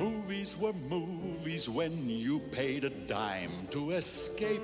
[0.00, 4.60] Movies were movies when you paid a dime to escape.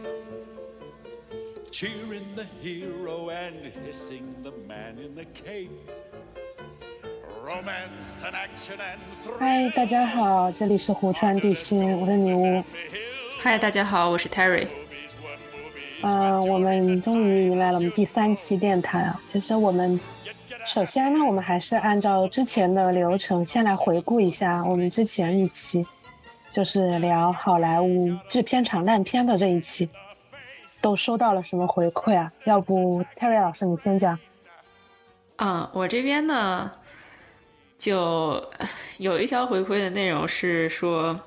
[1.70, 5.70] Cheering the hero and hissing the man in the cape.
[7.42, 9.00] Romance and action and
[9.38, 12.62] 嗨，大家好，这里是湖川地心，我是女巫。
[13.38, 14.68] 嗨，大家好，我是 Terry。
[16.02, 19.20] 嗯、我们终于迎来了我们第三期电台啊。
[19.24, 19.98] 其实我们
[20.67, 25.87] 首先呢，我们还是按照之前的流程，先来回顾一下我们之前一期，
[26.51, 29.89] 就是聊好莱坞制片厂烂片的这一期，
[30.81, 32.29] 都收到了什么回馈啊？
[32.43, 34.19] 要不 Terry 老师你先讲。
[35.37, 36.69] 嗯，我这边呢，
[37.77, 38.45] 就
[38.99, 41.17] 有一条回馈的内容是说，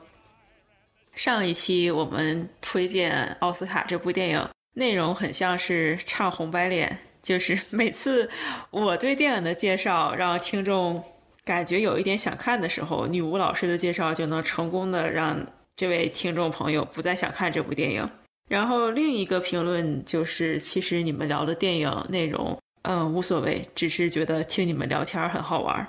[1.15, 8.29] 上一期我们推荐奥斯卡这部电影，内容很像是唱红白脸，就是 每次
[8.70, 11.02] 我对电影的介绍让听众
[11.45, 18.09] 感觉有一点想看的时候，女巫老师的介绍就能成功的让这位听众朋友不再想看这部电影。
[18.48, 25.88] 然后另一个评论就是，其实你们聊的电影内容，嗯，无所谓，只是觉得听你们聊天很好玩。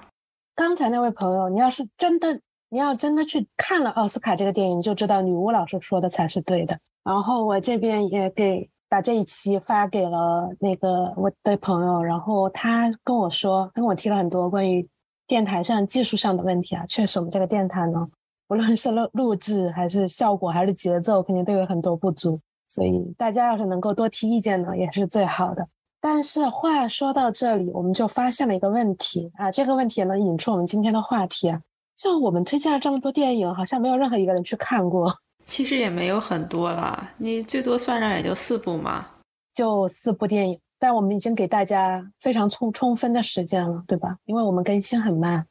[0.56, 6.78] 刚才那位朋友，你要是真的，你要真的去看了奥斯卡这个电影，就知道女巫老师说的才是对的。
[7.04, 14.86] 然后我这边也给把这一期发给了那个我的朋友，然后他跟我说，跟我提了很多关于
[15.25, 16.86] 电台上技术上的问题啊。
[16.86, 18.06] 确实，我们这个电台呢，
[18.50, 22.38] 无论是录录制还是效果还是节奏，肯定都有很多不足。
[22.67, 25.66] 所以大家要是能够多提意见呢，也是最好的。
[26.02, 31.62] 但是话说到这里，我们就发现了一个问题啊，这个问题也能引出我们今天的话题啊。
[31.95, 35.16] 就我们推荐了这么多电影，好像没有任何一个人去看过，
[35.52, 39.06] 其实也没有很多啦，你最多算上也就四部嘛。
[39.54, 40.58] 就四部电影。
[40.80, 44.16] 但我们已经给大家非常充充分的时间了，对吧？
[44.24, 45.46] 因为我们更新很慢，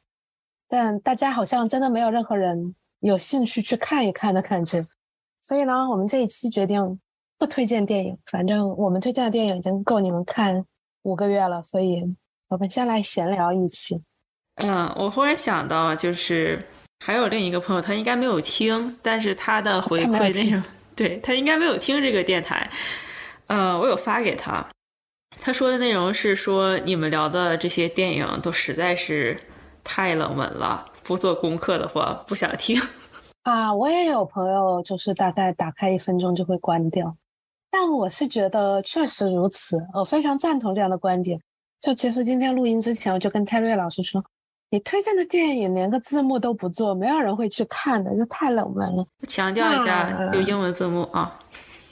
[0.67, 4.83] 但大家好像真的没有任何人有兴趣去看一看的感觉。
[5.39, 6.99] 所以呢，我们这一期决定
[7.37, 10.65] 不推荐电影，反正我们推荐的电影已经够你们看
[11.03, 12.03] 五个月了，所以
[12.47, 14.01] 我们先来闲聊一期。
[14.55, 16.59] 嗯，我忽然想到，就是
[17.03, 20.63] 还有另一个朋友，他应该没有听，但是他的回馈内容，
[20.95, 22.69] 对他应该没有听这个电台。
[23.47, 24.63] 呃，我有发给他，
[25.41, 29.35] 他说的内容是说你们聊的这些电影都实在是
[29.83, 32.79] 太冷门了，不做功课的话不想听。
[33.41, 37.17] 啊，我也有朋友，就是大概打开一分钟就会关掉，
[37.71, 41.41] 但我是觉得确实如此，我非常赞同这样的观点。
[41.79, 44.23] 就其实今天录音之前，我就跟 Terry 老师说，
[44.71, 49.05] 你推荐的电影连个字幕都不做，没有人会去看的，就太冷门了。
[49.27, 51.37] 强调一下，有英文字幕啊。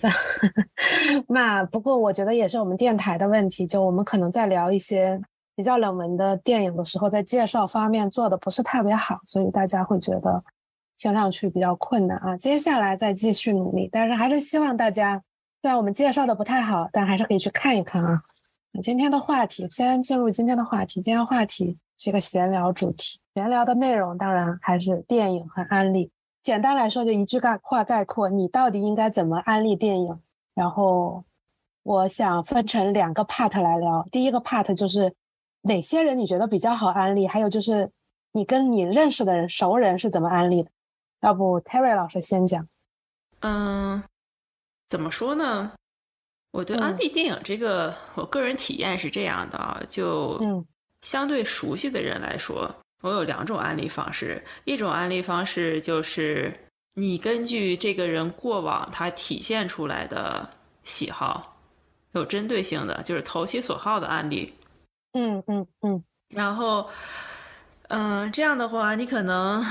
[1.27, 5.19] 那不过我觉得也是我们电台的问题，就我们可能在聊一些
[5.57, 10.41] 比较冷门的电影的时候，在介绍方面做的不是特别好，所以大家会觉得
[10.97, 12.37] 听上去比较困难啊。
[12.37, 15.21] 接下来再继续努力，但是还是希望大家，
[15.61, 18.21] 虽然我们介绍的不太好，但还是可以去看一看啊。
[18.71, 21.01] 那今天的话题，先进入今天的话题。
[21.01, 26.09] 今天的话题是一个闲聊主题，闲聊的内容当然还是电影和安利。
[26.41, 30.17] 简单来说，就一句概话概括，你到底应该怎么安利电影？
[30.55, 31.25] 然后
[31.83, 34.07] 我想分成两个 part 来聊。
[34.13, 35.13] 第一个 part 就是
[35.63, 37.91] 哪些人你觉得比较好安利，还有就是
[38.31, 40.71] 你跟你认识的人、熟人是怎么安利的。
[41.19, 42.65] 要不 Terry 老师先讲。
[43.41, 44.01] 嗯，
[44.87, 45.73] 怎么说呢？
[46.51, 50.65] 我对安嗯利电影这个，我个人体验是这样的啊，就嗯
[51.01, 54.43] 相对熟悉的人来说，我有两种安利方式。
[54.65, 56.53] 一种安利方式就是
[56.95, 60.49] 你根据这个人过往他体现出来的
[60.83, 61.57] 喜好，
[62.11, 64.53] 有针对性的，就是投其所好的案例。
[65.13, 66.89] 嗯嗯嗯然后，
[67.87, 69.65] 嗯、这样的话，你可能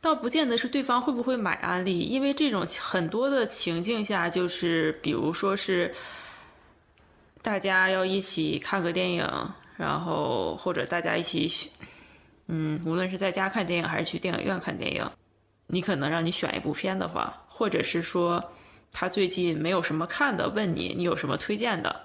[0.00, 5.94] 倒不见得是对方会不会买安利，因为这种很多的情境下，就是比如说是
[7.40, 9.50] 大家要一起看个电影，
[9.80, 11.72] 然后或者大家一起选，
[12.48, 15.10] 嗯，无论是在家看电影还是去电影院看电影，
[15.68, 18.44] 你可能让你选一部片的话，或者是说
[18.92, 21.96] 他最近没有什么看的，问你你有什么推荐的，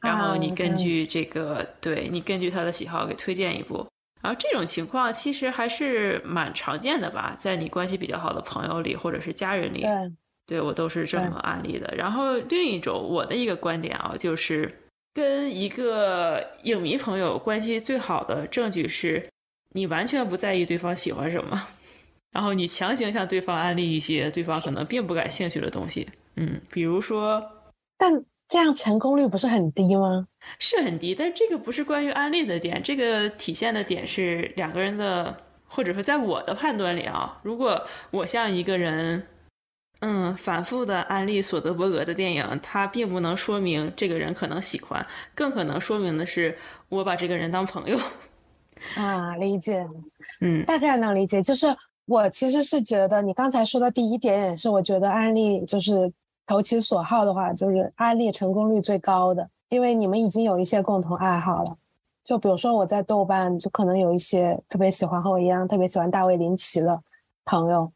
[0.00, 3.86] 然后你根据这个，对你根据他的喜好给推荐一部。
[4.20, 10.12] 然后这种情况其实还是蛮常见的吧，在你关系比较好的朋友里或者是家人里，对
[10.46, 11.94] 对我都是这么案例的。
[11.96, 14.81] 然后另一种我的一个观点啊，就是
[15.14, 19.28] 跟一个影迷朋友关系最好的证据是，
[19.74, 21.68] 你完全不在意对方喜欢什么，
[22.30, 26.08] 然后你强行向对方安利一些对方可能并不感兴趣的东西。
[26.36, 27.42] 嗯，比如说
[27.98, 30.26] 但这样成功率不是很低吗？
[30.58, 35.36] 是很低，但这个不是关于安利的点，这个体现的点是两个人的
[35.66, 39.26] 或者说在我的判断里啊，如果我向一个人，
[40.04, 46.58] 嗯，反复的安利索德伯格的电影，它并不能说明这个人可能喜欢，更可能说明的是
[46.88, 47.96] 我把这个人当朋友。
[48.96, 49.88] 啊，理解，
[50.40, 51.40] 嗯，大概能理解。
[51.40, 51.68] 就是
[52.06, 56.12] 我其实是觉得你刚才说的第一点也是，我觉得安利就是
[56.48, 61.76] 投其所好的话，就是安利成功率最高的，因为你们已经有一些共同爱好了。
[62.24, 67.00] 就比如说我在豆瓣，就可能有一些特别喜欢和我一样特别喜欢大卫林奇的
[67.44, 67.92] 朋友，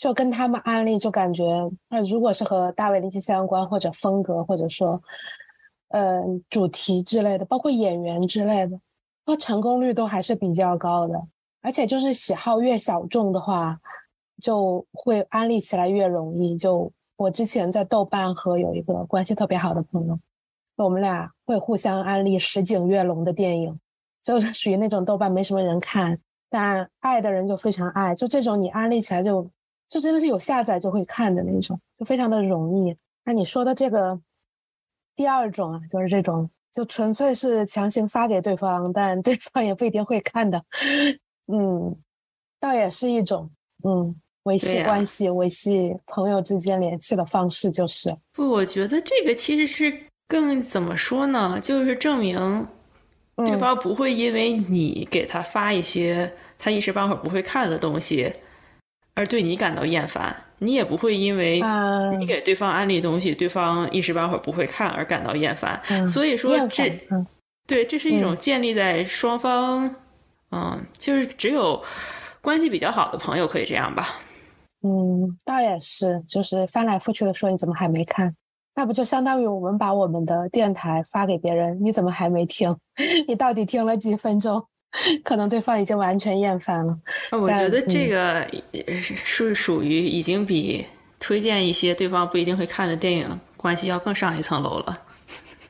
[0.00, 1.44] 就跟他们安利，就感觉
[1.90, 5.00] 那如果是和大卫林奇相关，或者风格，或者说，
[5.88, 8.80] 呃，主题之类的，包括演员之类的，
[9.26, 11.22] 那成功率都还是比较高的。
[11.60, 13.78] 而且就是喜好越小众的话，
[14.42, 16.56] 就会安利起来越容易。
[16.56, 20.18] 就我之前在豆瓣和有一个关系特别好的朋友。
[20.76, 23.78] 我们俩会互相安利石井跃龙的电影，
[24.22, 26.18] 就是 属于那种豆瓣没什么人看，
[26.48, 28.14] 但爱的人就非常爱。
[28.14, 29.46] 就这种你安利起来就
[29.90, 32.96] 就真的是有下载就会看的那种，就非常的容易。
[33.24, 34.18] 那你说的这个
[35.14, 40.64] 第二种啊，就是这种就纯粹是强行发给对方，但对方也不一定会看的。
[41.48, 41.94] 嗯，
[42.58, 43.50] 倒也是一种
[43.84, 44.14] 嗯
[44.44, 50.06] 维系关系、维系朋友之间联系的方式，就是不，我觉得这个其实是。
[50.30, 51.58] 更怎么说呢？
[51.60, 52.64] 就是证明
[53.34, 58.32] 对方不会因为你给他发一些他一时半会儿不会看的东西，
[59.20, 60.34] 而对你感到厌烦。
[60.62, 61.62] 你也不会因为
[62.18, 65.78] 你给对方安利东西，对方一时半会儿不会看而感到厌烦。
[66.08, 66.90] 所以说，这
[67.66, 69.94] 对这是一种建立在双方，
[70.50, 71.82] 嗯，就是只有
[72.40, 74.08] 关系比较好的朋友可以这样吧。
[74.82, 78.34] 嗯，倒也是，就是翻来覆去的说，你怎么还没看？
[78.74, 82.76] 那不就相当于我们把我们的电台发给别人，你怎么还没听？
[83.26, 84.62] 你到底听了几分钟？
[85.22, 86.96] 可能对方已经完全厌烦了。
[87.30, 88.46] 我觉得这个
[88.94, 90.84] 是属于已经比
[91.18, 94.98] 推荐一些对方不一定会看的电影关系要更上一层楼了。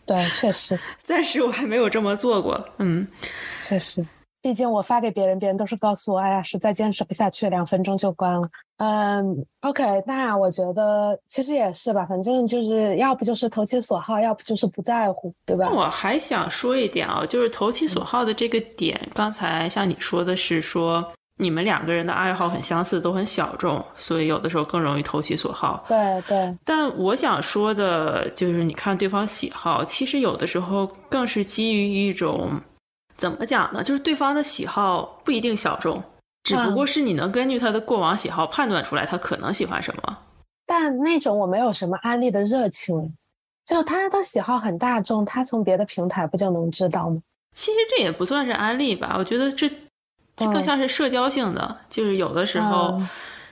[0.06, 2.68] 对，确实， 暂时我还没有这么做过。
[2.78, 3.06] 嗯，
[3.60, 4.04] 确实。
[4.42, 8.48] 毕竟我发给别人，别人都是告诉我，哎呀，实在坚持不下去，两分钟就关了。
[8.78, 15.68] 嗯，OK，那我觉得其实也是吧，反正就是要不就是投其所好，要不就是不在乎，对吧？
[15.70, 21.04] 我还想说一点啊，就是投其所好的这个点，刚才像你说的是说
[21.36, 25.84] 你们两个人的爱好很相似，都很小众，所以有的时候更容易投其所好。
[25.86, 26.56] 对对。
[26.64, 32.58] 但我想说的就是，你看对方喜好，其实有的时候更是基于一种。
[33.20, 33.84] 怎么讲呢？
[33.84, 36.02] 就是对方的喜好不一定小众，
[36.42, 40.18] 只不过是你能根据他的过往喜好判断出来他可能喜欢什么。
[40.64, 43.14] 但那种我没有什么安利的热情，
[43.66, 47.20] 就他的喜好很大众，他从别的平台不就能知道吗？
[47.52, 49.68] 其实这也不算是安利吧，我觉得这
[50.34, 52.98] 这更像是社交性的，就是有的时候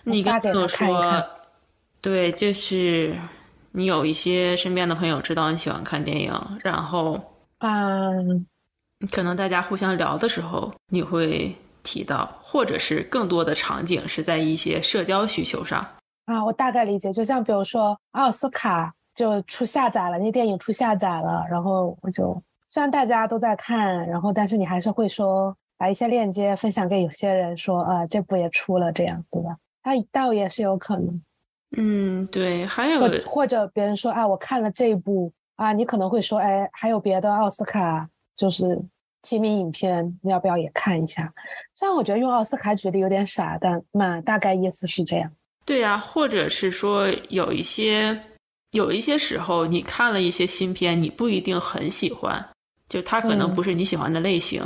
[0.04, 1.22] 你跟我说，
[2.00, 3.14] 对，就是
[3.72, 6.32] 你有一些身边的朋友知道你喜欢看电影，
[6.62, 7.20] 然后
[7.58, 8.46] 嗯。
[9.10, 11.54] 可能大家互相聊的时候，你会
[11.84, 15.78] 提到，或者是更多的场景是在一些社交需求上
[16.26, 16.44] 啊。
[16.44, 29.56] 我大概理解，就像比如说奥斯卡就出下载了，那电影出下载了，然后我就虽然大家都在看，然后但是你还是会说把一些链接分享给有些人，说啊这部也出了，这样对吧？
[29.82, 31.22] 它倒也是有可能。
[31.76, 38.08] 嗯，对，还有或者别人说啊我看了这一部啊，你可能会说哎还有别的奥斯卡。
[38.38, 38.80] 就是
[39.20, 41.30] 提名影片，要不要也看一下？
[41.74, 45.30] 虽然我觉得用奥斯卡举例有点傻，但嘛，大概意思是这样。
[45.66, 48.18] 对呀，或者是说有一些
[48.70, 52.48] 有一些时候，你看了一些新片，你不一定很喜欢，
[52.88, 54.62] 就它可能不是你喜欢的类型，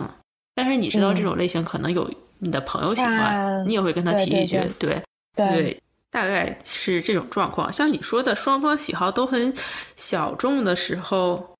[0.55, 5.03] 但是你知道这种类型可能有你的朋友喜欢，你也会跟他提一句，对
[5.35, 7.73] 对，大概是这种状况。
[7.73, 9.53] 像你说的，双方喜好都很
[9.97, 11.52] 小众的时候。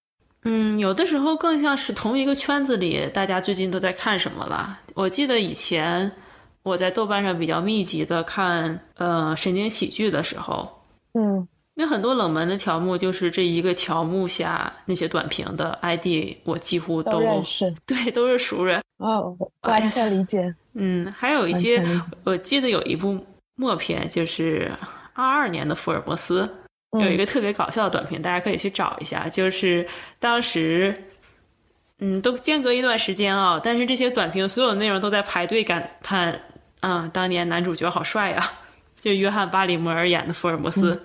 [0.45, 4.81] 嗯，有的时候更像是同一个圈子里，大家最近都在看什么了。
[4.95, 6.11] 我记得以前
[6.65, 10.69] 我在豆瓣上比较密集的看呃神经喜剧的时候，
[11.15, 20.53] 嗯，那很多冷门的条目就是这一个条目下那些短评的 ID，我几乎都认识， 对，都是熟人哦，完全理解。
[20.75, 21.85] 嗯，还有一些
[22.25, 24.73] 我记得有一部默片，就是
[25.15, 26.49] 二二年的福尔摩斯。
[27.01, 29.29] 有一个特别搞笑的短评，大家可以去找一下。
[29.29, 29.87] 就是
[30.19, 30.95] 当时，
[31.99, 36.39] 嗯，都间隔一段时间啊，但是这些短评所有内容都在排队感叹，
[36.81, 38.51] 嗯，当年男主角好帅呀！
[39.01, 41.03] 就约翰巴里摩尔演的福尔摩斯，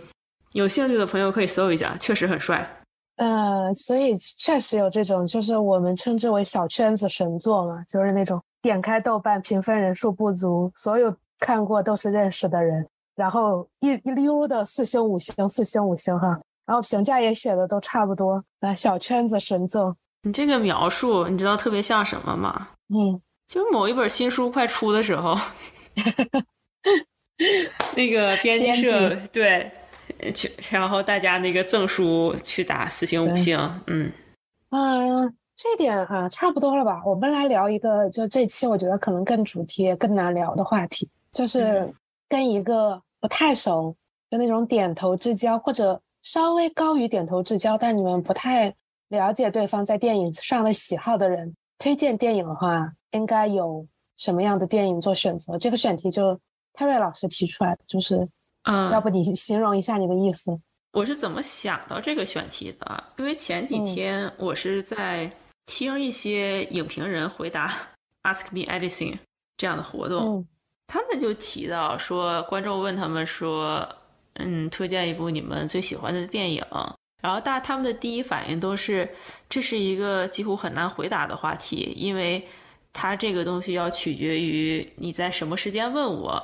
[0.52, 2.70] 有兴趣的朋友可以搜一下，确实很帅。
[3.16, 19.94] 呃，所以确实有这种，就是我们称之为小圈子神作嘛，就是那种点开豆瓣评分人数不足，所有看过都是认识的人，然后一一溜的四星五星四星五星哈，然后评价也写的都差不多，啊，小圈子神作。
[20.22, 22.70] 你这个描述，你知道特别像什么吗？
[22.88, 25.36] 嗯，就某一本新书快出的时候，
[27.98, 29.70] 那个编辑社对。
[30.34, 33.56] 去，然后大家那个赠书去打四星五星，
[33.86, 34.12] 嗯，
[34.72, 37.04] 嗯，这点啊差不多了吧？
[37.06, 41.94] 我们来聊一个，就这期我觉得可能更主题、更难聊的话题，就是
[42.28, 43.96] 跟一个不太熟，
[44.30, 48.74] 就那种点头之交，或者稍微高于点头之交，但你们不太
[49.10, 53.86] 了解对方在电影上的喜好的人，推荐电影的话，应该有
[54.18, 55.58] 什么样的电影做选择？
[55.58, 56.40] 这个选题就
[56.74, 58.28] 泰瑞老师提出来的，就是。
[58.70, 60.60] 嗯，要不你形容一下你的意思？
[60.92, 63.04] 我是怎么想到这个选题的？
[63.18, 65.32] 因为前几天我是在
[65.66, 67.72] 听一些影评人回答
[68.24, 69.20] “Ask Me Anything”
[69.56, 70.46] 这样的活动，
[70.88, 73.88] 他们就提到说，观众问他们说
[74.36, 76.64] ：“嗯，推荐一部你们最喜欢的电影。”
[77.22, 79.10] 然后大他们的第一反应都是，
[79.50, 82.48] 这是一个几乎很难回答的话题，因为
[82.94, 86.42] 他这个东西要取决于你在什么时间问我，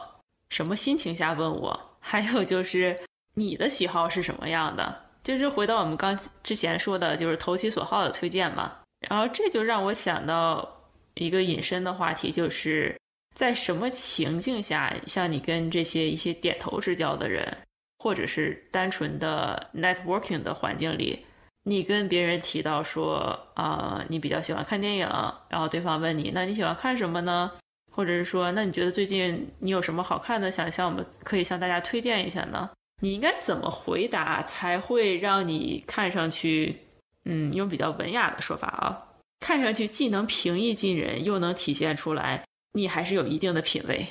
[0.50, 1.80] 什么心情下问我。
[2.00, 3.00] 还有就是
[3.36, 5.04] 你的喜好是什么样的？
[5.24, 8.74] 就是回到我们刚之前说的，就是投其所好的推荐嘛。
[9.08, 10.68] 然后这就让我想到
[11.14, 13.00] 一个引申的话题，就是
[13.34, 17.58] 在什么情境下，像你跟这些一些点头之交的人，
[18.00, 21.26] 或者是单纯的 networking 的环境里，
[21.64, 25.08] 你跟别人提到说啊，你比较喜欢看电影，
[25.50, 27.52] 然后对方问你，那你喜欢看什么呢？
[27.92, 32.70] 或者是说，那你觉得最近你有什么好看的，想向我们可以向大家推荐一下呢？
[33.02, 36.76] 你应该怎么回答才会让你看上去，
[37.26, 38.98] 嗯，用比较文雅的说法啊，
[39.40, 44.06] 看上去既能平易近人，又能体现出来你还是有一定的品味。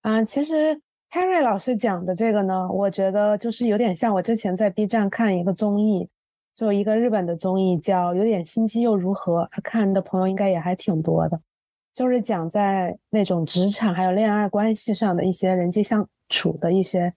[0.00, 0.80] 啊，其实
[1.10, 6.08] Harry 老师讲的这个呢，我觉得就是有点像我之前在 B 站看一个综艺，
[6.54, 11.40] 就一个日本的综艺叫《有点心机又如何》，看的朋友应该也还挺多的。
[11.94, 17.12] 就是讲在那种职场还有恋爱关系上的一些人际相处的一些，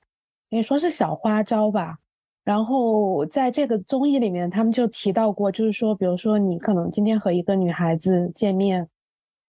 [0.50, 1.98] 可以说是小花招吧。
[2.44, 8.88] 然后在这个综艺里面，他们就提到过，就是说，比如说你可能今天和一个女孩子见面，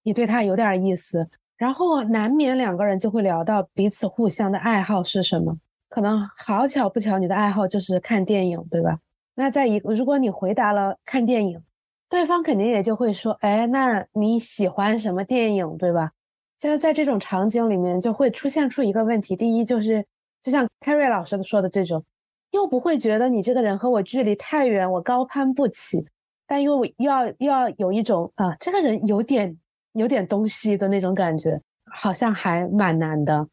[0.07, 5.59] 你对他有点意思，然后难免两个人就会聊到彼此互相的爱好是什么。
[5.89, 9.01] 可能好巧不巧，你的爱好就是看电影，对吧？
[9.35, 11.61] 那在一如果你回答了看电影。
[12.09, 16.13] 对方肯定也就会说，哎，那你喜欢什么电影，对吧？
[16.57, 19.35] 就是在这种场景里面，就会出现出一个问题。
[19.35, 20.07] 第一，就是
[20.41, 22.05] 就像 Carrie 老师说的这种，
[22.53, 26.07] 又不会觉得你这个人和我距离太远，我高攀不起，
[26.47, 29.59] 但又又要又要有一种啊，这个人有点
[29.97, 31.61] 有点东西的那种感觉，
[31.91, 33.49] 好像还蛮难的。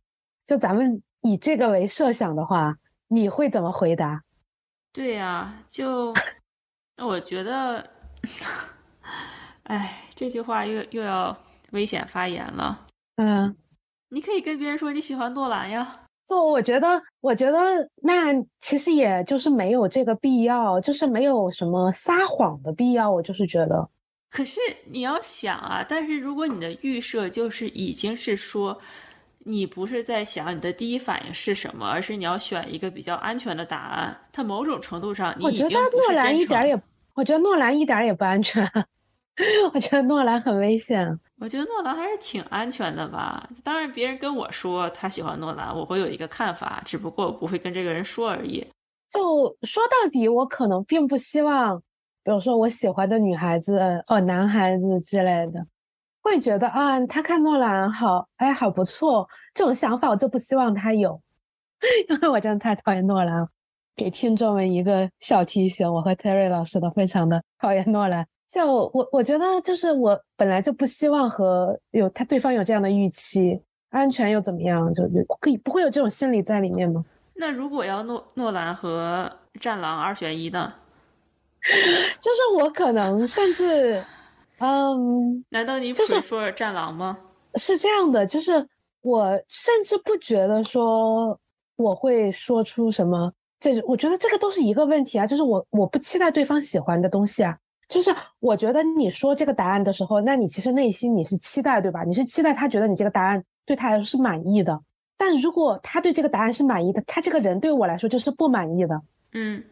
[0.45, 2.75] 就咱们以这个为设想的话，
[3.07, 4.21] 你会怎么回答？
[4.91, 6.13] 对呀，就
[6.97, 7.89] 我觉得。
[9.63, 11.35] 哎，这句话又又要
[11.71, 12.85] 危险发言了。
[13.15, 13.55] 嗯，
[14.09, 16.01] 你可以跟别人说你喜欢诺兰呀。
[16.27, 17.57] 不，我觉得，我觉得
[18.01, 23.09] 那其实也就是没有这个必要，就是没有什么撒谎的必要。
[23.09, 23.89] 我就是觉得，
[24.33, 28.75] 可是你要想啊，但是如果你的预设就是已经是说，
[29.45, 36.81] 你不是在想你的第一反应是什么，而是你要选一个比较安全的答案，它某种程度上，我觉得诺兰一点也。
[37.13, 38.67] 我觉得诺兰一点也不安全，
[39.71, 41.07] 我觉得诺兰很危险。
[41.39, 43.47] 我觉得诺兰还是挺安全的吧。
[43.63, 48.65] 当然，别人跟我说他喜欢诺兰，我会有一个看法，只不过我不会跟这个人说而已。
[49.11, 51.79] 就说到底，我可能并不希望，
[52.23, 55.65] 比如说我喜欢的女孩子、哦男孩子之类的，
[56.21, 59.27] 会觉得啊，他看诺兰好，哎，好不错。
[59.53, 61.21] 这种想法我就不希望他有，
[62.09, 63.47] 因为我真的太讨厌诺兰了。
[63.95, 68.25] 给听众们一个小提醒，我和 Terry 老师都非常的讨厌诺兰。
[68.49, 74.91] 就我，我觉得就是我本来就不希望和有他对方有这样的预期，安全又怎么样？
[74.93, 77.03] 就就可以不会有这种心理在里面吗？
[77.35, 80.73] 那如果要诺诺兰和战狼二选一呢？
[82.19, 84.03] 就是我可能甚至，
[84.59, 87.17] 嗯，难道你 prefer 战狼吗？
[87.55, 88.67] 是这样的，就是
[89.01, 91.37] 我甚至不觉得说
[91.75, 93.31] 我会说出什么。
[93.59, 102.03] 这我觉得这个都是一个问题啊，就是我我不期待对方喜欢的东西啊，就是我觉得你说这个答案的时候，那你其实内心你是期待对吧？
[102.03, 104.77] 你是期待他觉得你这个答案对他来说是满意的，
[105.17, 109.01] 但如果他对这个答案是满意的，他这个人对我来说就是不满意的，
[109.31, 109.63] 嗯，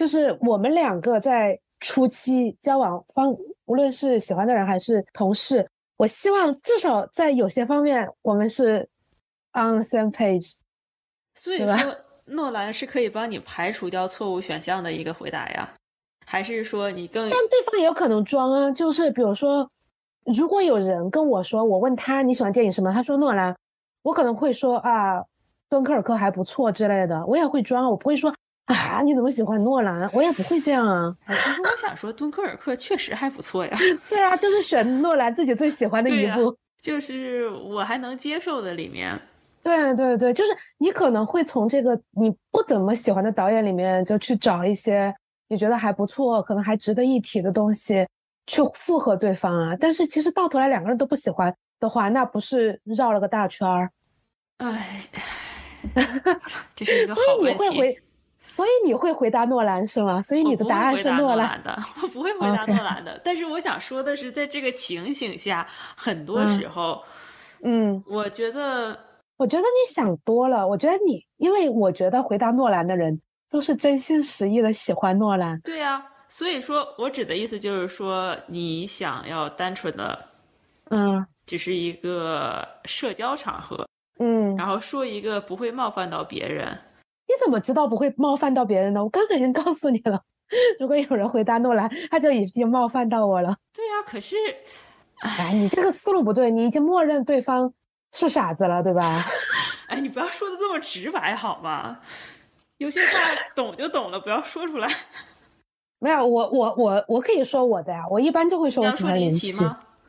[0.00, 3.30] 就是我们两个在初期交往方，
[3.66, 8.88] 无论是喜欢的人还是同事，我希望至少在有些方面我们是
[9.52, 10.54] on the same page。
[11.34, 11.76] 所以说，
[12.24, 15.70] 诺兰是可以帮你排除掉错误选项的一个回答呀，
[16.24, 17.28] 还是说你更？
[17.28, 19.68] 但对方也有可能装啊，就是比如说，
[20.24, 23.54] 如果有人跟我说，我问他你喜欢电影什么，他说诺兰，
[24.00, 25.22] 我可能会说啊，
[25.68, 28.34] 敦刻尔克还不错之类的，我也会装，我不会说
[28.74, 31.16] 啊你怎么喜欢诺兰，我也不会这样啊。
[31.26, 33.76] 可是我想说，敦刻尔克确实还不错呀。
[34.08, 39.18] 对啊，就是选诺兰自己最喜欢的一部， 就是我还能接受的里面。
[39.62, 45.14] 对对对，就是你可能会从这个你不怎么喜欢的导演里面，就去找一些
[45.48, 48.06] 你觉得还不错，可能还值得一提的东西，
[48.46, 49.76] 去附和对方啊。
[49.78, 53.90] 但是其实到头来两个人都不喜欢的话，那不是绕了个大圈儿？
[54.58, 55.00] 哎，
[56.74, 57.58] 这是一个好问题。
[57.58, 58.02] 所以你会回，
[58.60, 60.20] 所以你会回答诺兰是吗？
[60.20, 63.18] 所以你的答案是诺兰的，我 不会回答诺兰的。
[63.24, 67.02] 但是我想说的是，在这个情形下，很多时候，
[67.62, 68.98] 嗯，我觉得。
[69.38, 70.68] 我觉得你想多了。
[70.68, 75.58] 我觉得你，因为我觉得回答诺兰的人都是真心实意的喜欢诺兰。
[75.62, 80.26] 对呀，所以说我指的意思就是说，你想要单纯的，
[80.90, 83.88] 嗯，只是一个社交场合，
[84.18, 86.78] 嗯，然后说一个不会冒犯到别人。
[87.30, 89.04] 你怎么知道不会冒犯到别人呢？
[89.04, 90.20] 我刚才已经告诉你了，
[90.80, 93.56] 如果有人回答诺兰，他就已经冒犯到我了。
[93.72, 94.34] 对呀，可是，
[95.20, 97.72] 哎，你这个思路不对，你已经默认对方。
[98.12, 99.24] 是傻子了，对吧？
[99.86, 102.00] 哎，你不要说的这么直白好吗？
[102.78, 103.18] 有些话
[103.54, 104.88] 懂就懂了，不要说出来。
[106.00, 109.52] 没有，我我我我可以说我的呀，我一般就会说我喜欢林奇，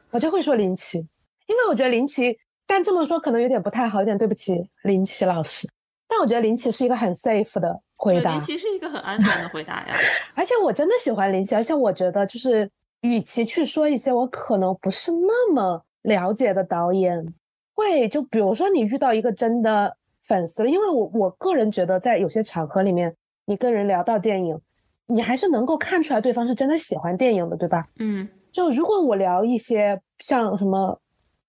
[0.09, 0.97] 我就会说林奇，
[1.45, 2.35] 因为我觉得林奇，
[2.65, 5.69] 但这么说可能有点不太好，有点对不起林奇老师。
[6.11, 9.95] 但我觉得林奇是一个很 safe 的回答，林奇是一个很安全的回答呀。
[10.35, 17.25] 而且我真的喜欢林奇，而且我觉得就是，与其去说一些我可能不是那么了解的导演。
[17.73, 24.59] 会就比如说你遇到一个真的粉丝了，因为我我个人觉得在有些场合里面，你跟人聊到电影，
[25.07, 27.87] 你还是能够看出来对方是真的喜欢电影的，对吧？
[27.99, 30.99] 嗯，就如果我聊一些像什么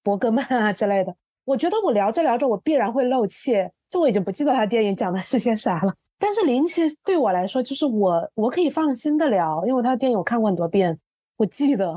[0.05, 5.95] 伯格曼啊之类的，我觉得我聊着聊着我必然会漏气，就我已经不记得他电影讲的是些啥了。
[6.19, 10.99] 但是林奇对我来说，就是我我可以放心的聊，因为他的电影我看过很多遍，
[11.37, 11.95] 我记得，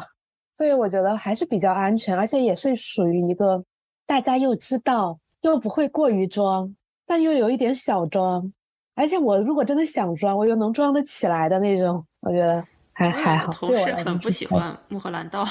[0.57, 3.63] 所以我觉得还是比较安全，而且也是属于一个。
[4.05, 6.75] 大家又知道，又不会过于装，
[7.07, 8.51] 但又有一点小装，
[8.93, 13.51] 而且我如果真的想装，我又能装得起来的那种，我觉得还还好。
[13.51, 15.41] 同事很不喜欢穆赫兰道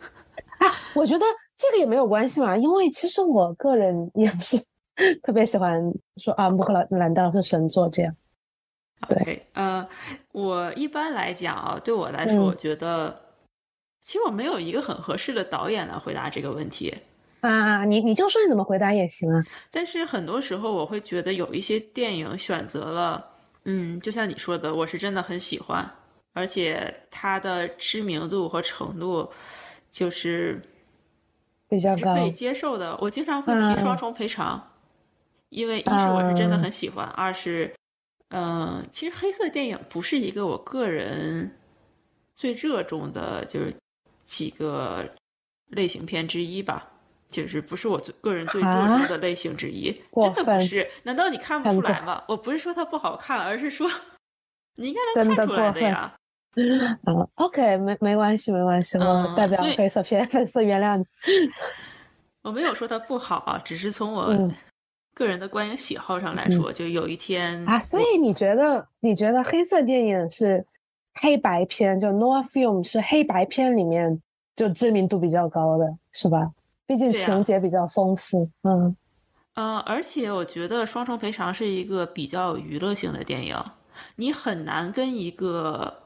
[0.58, 1.24] 啊，我觉得
[1.58, 4.56] 这个也没有关系嘛，因为其实我个人也不是
[5.22, 5.80] 特别喜欢
[6.16, 8.14] 说啊，穆赫兰兰道是神作这样。
[9.08, 9.88] OK，呃，
[10.32, 13.20] 我一般来讲啊，对我来说，我觉得
[14.00, 16.94] 其实我没有一个很合适的导演来回答这个问题。
[17.40, 19.42] 啊，你你就说你怎么回答也行啊。
[19.72, 23.26] 但是很多时候我会觉得有一些电影选择了，
[23.64, 25.90] 嗯，就像你说的，我是真的很喜欢，
[26.32, 29.28] 而且它的知名度和程度
[29.90, 30.62] 就是
[31.68, 32.96] 比较高，可以接受的。
[33.00, 34.64] 我经常会提双重赔偿，
[35.52, 37.72] 因为一是我是真的很喜欢，二是，
[38.30, 41.54] 嗯，其实黑色电影不是一个我个人
[42.34, 43.72] 最热衷的，就是
[44.22, 45.06] 几个
[45.68, 46.88] 类型片之一吧。
[47.28, 50.86] 就是不是我最个人最热衷的类型之一， 真的不是？
[51.04, 52.22] 难道你看不出来吗？
[52.28, 53.90] 我不是说它不好看，而是说
[54.76, 56.14] 你应该能看出来的呀。
[56.56, 61.04] 嗯，OK，没没关系，没关系，我代表黑色片粉丝原谅你。
[62.42, 64.30] 我没有说它不好啊，只是从我
[65.14, 70.64] 个人的观影喜好上来说，就有一天啊，所以你觉得你觉得黑色电影是
[71.14, 74.20] 黑白片，就 Noir Film 是黑白片里面
[74.56, 76.50] 就知名度比较高的是吧？
[76.86, 78.94] 毕竟情节比较丰富，嗯，
[79.54, 83.56] 呃，而且我觉得《双重赔偿》是一个比较有娱乐性的电影，
[84.16, 86.02] 你很难跟一个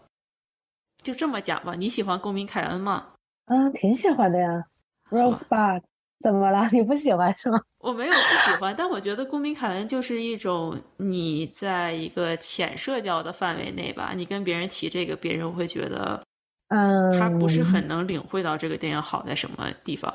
[1.03, 1.75] 就这么讲吧？
[1.75, 3.07] 你喜欢公民凯恩吗？
[3.47, 4.65] 嗯，挺喜欢的呀。
[5.11, 5.83] Rosebud
[6.21, 6.69] 怎么了？
[6.73, 7.61] 你不喜欢是吗？
[7.79, 16.21] 我没有不喜欢，但我觉得公民凯恩就是一种你在一个浅社交的范围内吧，你跟别人提这个，别人会觉得，
[16.69, 20.13] 嗯，他不是很能领会到这个电影好在什么地方。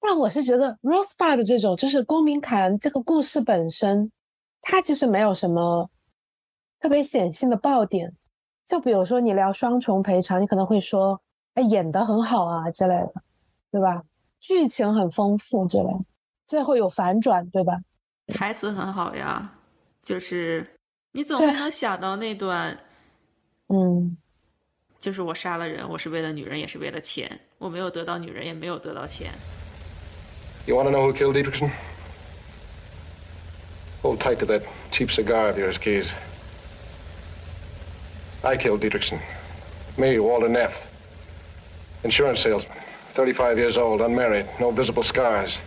[0.00, 4.10] 但我是觉得《Rosebud》这种，就是公民凯恩这个故事本身，
[4.62, 5.88] 它其实没有什么
[6.80, 8.14] 特别显性的爆点。
[8.66, 11.20] 就比如说你聊双重赔偿，你可能会说，
[11.54, 13.12] 哎，演的很好啊之类的，
[13.72, 14.02] 对吧？
[14.40, 15.84] 剧情很丰富之类，
[16.46, 17.78] 最后有反转，对吧？
[18.28, 19.52] 台词很好呀，
[20.02, 20.66] 就是
[21.12, 22.78] 你总会能想到那段
[23.68, 24.16] 嗯，
[24.98, 27.40] 就是我杀了人，我是为了女人，也是为了钱。
[27.58, 29.30] 我没有得到女人，也没有得到钱。
[30.66, 31.70] You want to know who killed Dietrichson?
[34.02, 36.12] Hold tight to that cheap cigar of yours, Keys.
[38.42, 39.18] I killed Dietrichson.
[39.98, 40.86] Me, Walter Neff.
[42.02, 42.78] Insurance salesman.
[43.20, 45.60] 35 years old, unmarried, no visible scars.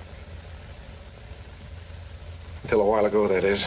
[2.64, 3.64] Until a while ago, that is.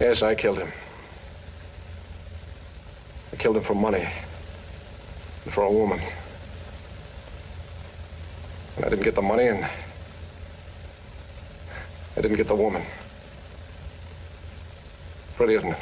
[0.00, 0.72] Yes, I killed him.
[3.32, 4.08] I killed him for money.
[5.44, 6.00] And for a woman.
[8.74, 9.64] And I didn't get the money, and
[12.16, 12.82] I didn't get the woman.
[15.36, 15.78] Pretty, isn't it?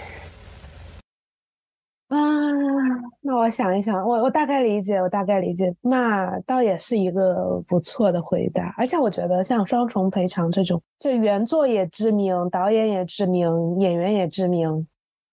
[3.49, 8.75] 我想一想，我我大概理解，我大概理解，那倒也是一个不错的回答。
[8.77, 14.87] 而且我觉得像双重赔偿这种，就原作也知名，导演也知名，演员也知名，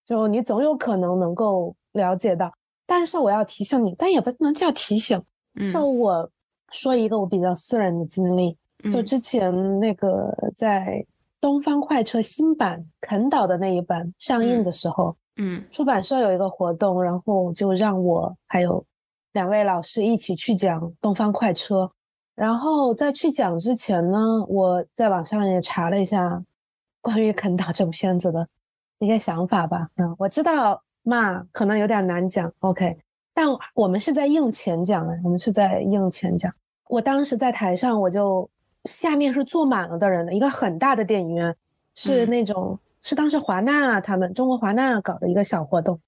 [0.05, 2.49] 就你总有可能能够了解到。
[2.85, 5.21] 但是我要提醒你，但也不能叫提醒，
[5.55, 6.29] 嗯就我
[6.71, 8.55] 说一个我比较私人的经历，
[8.89, 11.05] 就嗯之前那个在
[11.41, 15.13] 东方快车新版肯导的那一版上映嗯的时候。
[15.37, 18.83] 嗯出版社有一个活动，然后就让我还有
[19.33, 21.83] 两位老师一起去讲《东方快车》。
[22.35, 24.19] 然后在去讲之前呢，
[24.49, 26.43] 我在网上也查了一下
[26.99, 28.45] 关于肯导这部片子的
[28.99, 29.89] 一些想法吧。
[29.95, 32.97] 嗯，我知道嘛，可能有点难讲，OK，
[33.33, 36.53] 但我们是在硬前讲的，我们是在硬前讲。
[36.89, 38.49] 我当时在台上，我就
[38.83, 41.55] 下面是坐满了的人的一个很大的电影院，
[41.93, 45.99] 是嗯那种、是当时华纳他们中国华纳搞的一个小活动，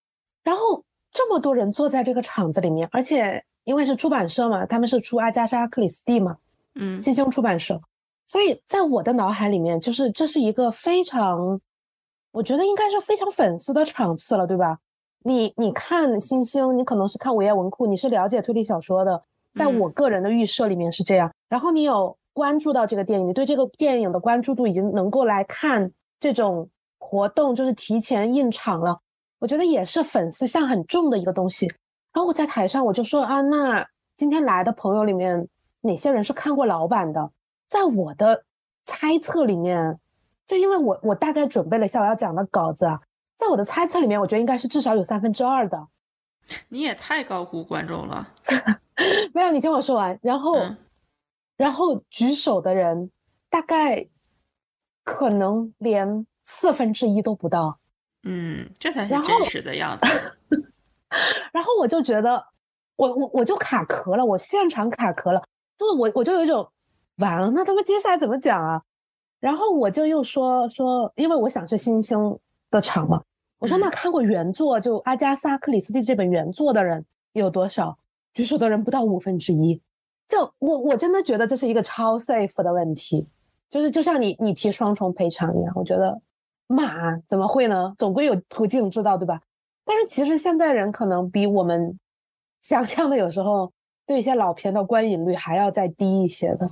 [0.43, 6.35] 然后这么多人坐在这个场子里面，而且因为是出版社嘛，他们是出阿加莎·克里斯蒂嘛，
[6.73, 7.79] 嗯新兴出版社，
[8.25, 11.61] 所以在我的脑海里面，就是这是一个非常，
[12.31, 14.79] 我觉得应该是非常粉丝的场次了，对吧？
[15.23, 19.21] 你你看新星，你可能是看午夜文库，你是了解推理小说的，
[19.53, 21.31] 在嗯我个人的预设里面是这样。
[21.47, 26.67] 然后你有关注到这个电影，你对这个电影的关注度已经能够来看这种
[27.09, 28.99] 活动，就是提前印场了。
[29.39, 31.65] 我觉得也是粉丝向很重的一个东西。
[32.11, 35.47] 然后我在台上我就说啊，那今天来的朋友里面
[35.81, 37.31] 哪些人是看过老版的？
[37.67, 38.43] 在我的
[38.83, 39.97] 猜测里面，
[40.45, 42.99] 就因为我我大概准备了一下我要讲的稿子啊，
[43.37, 45.87] 在我的猜测里面，我觉得应该是至少有三分之二的。
[46.67, 48.27] 你也太高估观众了。
[49.33, 50.19] 没有，你听我说完。
[50.21, 50.77] 然后，嗯
[51.55, 53.09] 然后举手的人
[53.49, 54.07] 大概
[55.03, 57.77] 可能连四分之一都不到。
[58.23, 60.07] 嗯，这才是真实的样子。
[61.51, 62.41] 然后我就觉得，
[62.95, 65.43] 我我我就卡壳了，我现场卡壳了，
[65.79, 66.67] 因为我我就有一种
[67.17, 68.81] 完了，那他们接下来怎么讲啊？
[69.39, 72.17] 然后我就又说说，因为我想是新兴
[72.71, 73.21] 的场嘛，
[73.59, 77.97] 我说嗯那看过原作就阿加莎·克里斯蒂这本原作的人有多少？
[78.33, 79.81] 举手的人不到五分之一。
[80.27, 83.27] 就我我真的觉得这是一个超 safe 的问题，
[83.69, 86.19] 就是就像你你提双重赔偿一样，我觉得
[86.67, 87.93] 嘛怎么会呢？
[87.97, 89.41] 总归有途径知道对吧？
[89.85, 91.97] 但是其实现在人可能比我们
[92.61, 93.71] 想象的有时候
[94.05, 96.67] 对一些老片的观影率还要再低一些的。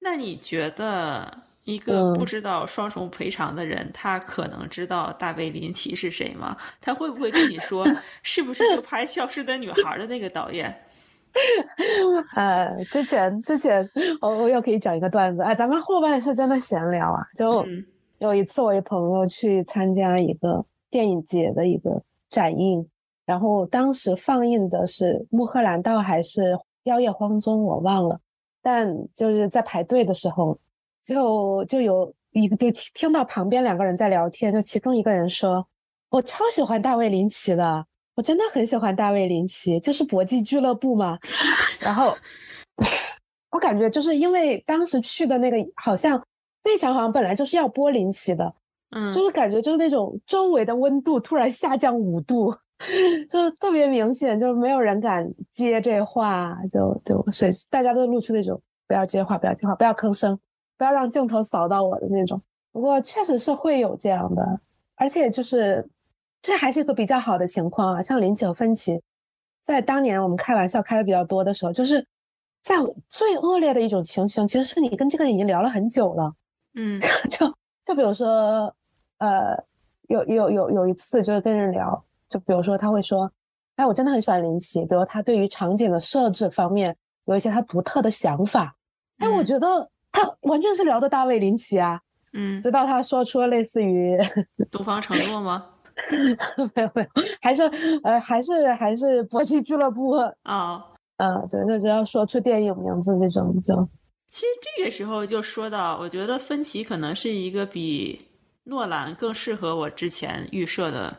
[0.00, 6.56] 那你觉得一个不嗯知道双重赔偿的人，他可能知道大卫林奇是谁吗？
[6.80, 7.84] 他会不会跟你说，
[8.22, 10.74] 是不是就拍《消失的女孩》的那个导演？
[12.34, 13.86] 呃，之前之前
[14.22, 17.22] 我我又可以讲一个段子，哎，咱们后半是真的闲聊啊。
[17.36, 17.84] 就嗯
[18.18, 22.86] 有一次，我一朋友去参加一个电影节的一个展映，
[23.24, 28.18] 然后当时放映的是《穆赫兰道》还是《妖夜荒踪》，我忘了。
[28.62, 30.58] 但就是在排队的时候，
[31.04, 35.66] 就就有一个就听听到旁边两个人在聊天，就其中一个人说
[36.10, 41.18] ：“我超喜欢大卫林奇的，我真的很喜欢大卫林奇，就是搏击俱乐部嘛。
[41.78, 42.16] ”然后
[43.52, 46.20] 我感觉就是因为当时去的那个好像
[46.66, 48.52] 那场好像本来就是要播林奇的，
[48.90, 52.52] 嗯就是感觉就是那种周围的温度突然下降五度，
[53.30, 60.36] 就是特别明显，就是没有人敢接这话，就就所以大家都露出那种不要接话，不要接话，不要吭声，
[60.76, 62.42] 不要让镜头扫到我的那种。
[62.72, 64.60] 不过确实是会有这样的，
[64.96, 65.88] 而且就是
[66.42, 68.02] 这还是一个比较好的情况啊。
[68.02, 69.00] 像林奇和芬奇，
[69.62, 72.04] 在当年我们开玩笑开的比较多的时候，就是
[72.60, 72.74] 在
[73.08, 76.34] 最恶劣的一种情形，其实是你跟这个人已经聊了很久了。
[76.76, 77.46] 嗯 就
[77.84, 78.72] 就比如说，
[79.18, 79.56] 呃，
[80.08, 83.30] 有有有有一次就是跟人聊，就比如说他会说，
[83.76, 88.76] 哎，我真的很喜欢林奇，比如他对于场景的设置方面有一些他独特的想法，
[89.18, 92.00] 哎，我嗯觉得他完全是聊的大卫林奇啊，
[92.34, 94.18] 嗯，直到他说出了类似于
[94.70, 95.66] 东方承诺吗？
[96.74, 97.08] 没有没有，
[97.40, 97.62] 还是
[98.04, 100.10] 呃还是还是搏击俱乐部
[100.42, 100.84] 啊。
[101.16, 103.88] 嗯，对，那只要说出电影名字那种就。
[104.28, 108.20] 其实这个时候就说到，我觉得芬奇可能是一个比
[108.64, 111.16] 诺兰更适合我之前预设的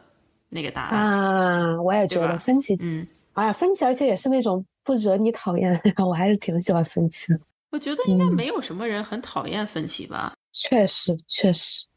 [0.50, 1.82] 那个答案啊。
[1.82, 7.40] 我也觉得芬奇，嗯，哎呀，芬奇，而且也是那种不惹你讨厌，我还是挺喜欢芬奇的。
[7.72, 10.34] 我觉得应该没有什么人很讨厌芬奇吧？
[10.54, 11.88] 确实，确实，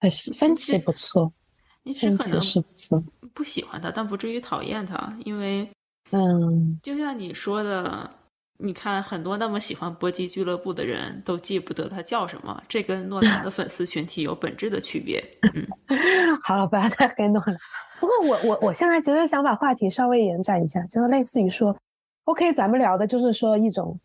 [0.00, 1.30] 确实，芬奇不错。
[1.82, 3.02] 你只可能是不错，
[3.34, 5.68] 不喜欢他，但不至于讨厌他，因为，
[6.12, 8.08] 嗯，就像你说的。
[8.62, 15.18] 你看，很多那么喜欢搏击俱乐部的人都记不得他叫什么，这跟诺兰的粉丝群体有本质的区别。
[15.54, 15.66] 嗯，
[16.44, 17.56] 好了，不要再黑诺兰。
[17.98, 21.74] 不过我我我现在其实想把话题稍微延展一下，就是类似于说
[22.24, 23.98] ，OK，咱们聊的就是说一种，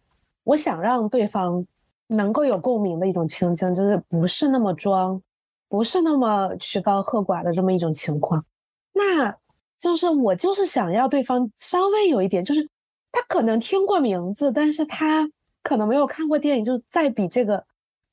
[0.43, 1.65] 我想让对方
[2.07, 5.21] 能够有共鸣的一种情境，就是不是那么装，
[5.67, 8.43] 不是那么曲高和寡的这么一种情况。
[8.93, 9.35] 那
[9.77, 12.69] 就是我就是想要对方稍微有一点，就是。
[13.15, 15.25] 他可能听过名字，但是他
[15.63, 16.65] 可能没有看过电影。
[16.65, 17.63] 就再比这个，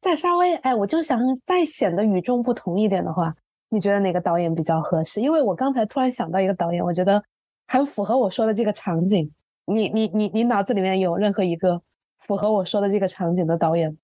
[0.01, 3.35] 再稍微哎，我就想再显得与众不同一点的话，
[3.69, 5.21] 你觉得哪个导演比较合适？
[5.21, 7.21] 因为我刚才突然想到一个导演，我觉得
[7.67, 9.29] 很符合我说的这个场景。
[9.65, 11.83] 你你你你脑子里面有任何一个
[12.21, 13.97] 符合我说的这个场景的导演？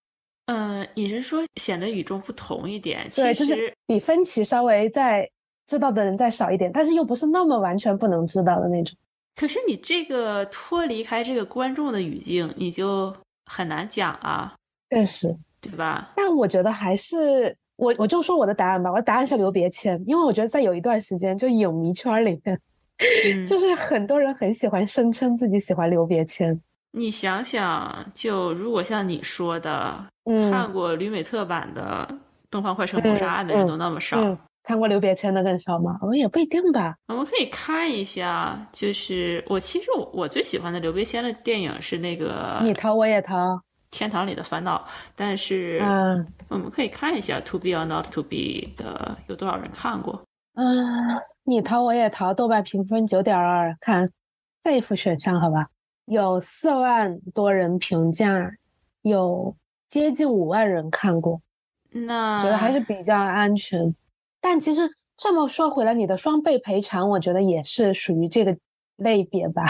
[0.47, 3.09] 嗯，你是说显得与众不同一点？
[3.15, 5.31] 对，就是比分奇稍微再
[5.69, 8.97] 知道的人再少一点，但是又不是那么完全不能知道的那种。
[9.39, 13.15] 可是你这个脱离开这个观众的语境，你就
[13.47, 14.53] 很难讲啊。
[14.91, 16.11] 确实，对吧？
[16.17, 18.91] 但我觉得还是我，我就说我的答案吧。
[18.91, 22.61] 我的答案是刘别谦，因为我觉得在有一段时间，就影迷圈里面，
[23.47, 26.61] 就是很多人很喜欢声称自己喜欢刘别谦。
[26.91, 30.05] 你想想，就如果像你说的，
[30.51, 32.09] 看过吕美特版的
[32.51, 34.37] 《东方快车谋杀案》的人都那么少。
[34.69, 35.99] 看过刘别谦的更少吗？
[36.03, 36.95] 我们也不一定吧。
[37.07, 43.59] 我们可以看一下，就是我其实我我最喜欢的刘别谦的电影是那个你逃我也逃，
[43.91, 44.87] 天堂里的烦恼。
[45.17, 50.23] 但是，嗯，我们可以看一下 To Be or Not To Be 的有多少人看过。
[50.57, 50.87] 嗯，
[51.45, 54.13] 你逃我也逃，豆瓣评分九点二，看
[54.63, 55.69] 这一副选项好吧？
[56.05, 58.29] 有四万多人评价，
[59.01, 59.57] 有
[59.89, 61.41] 接近五万人看过，
[61.91, 63.95] 那觉得还是比较安全。
[64.41, 68.57] 但其实这么说回来，你的双倍赔偿，我觉得也是属于这个
[68.97, 69.67] 类别吧，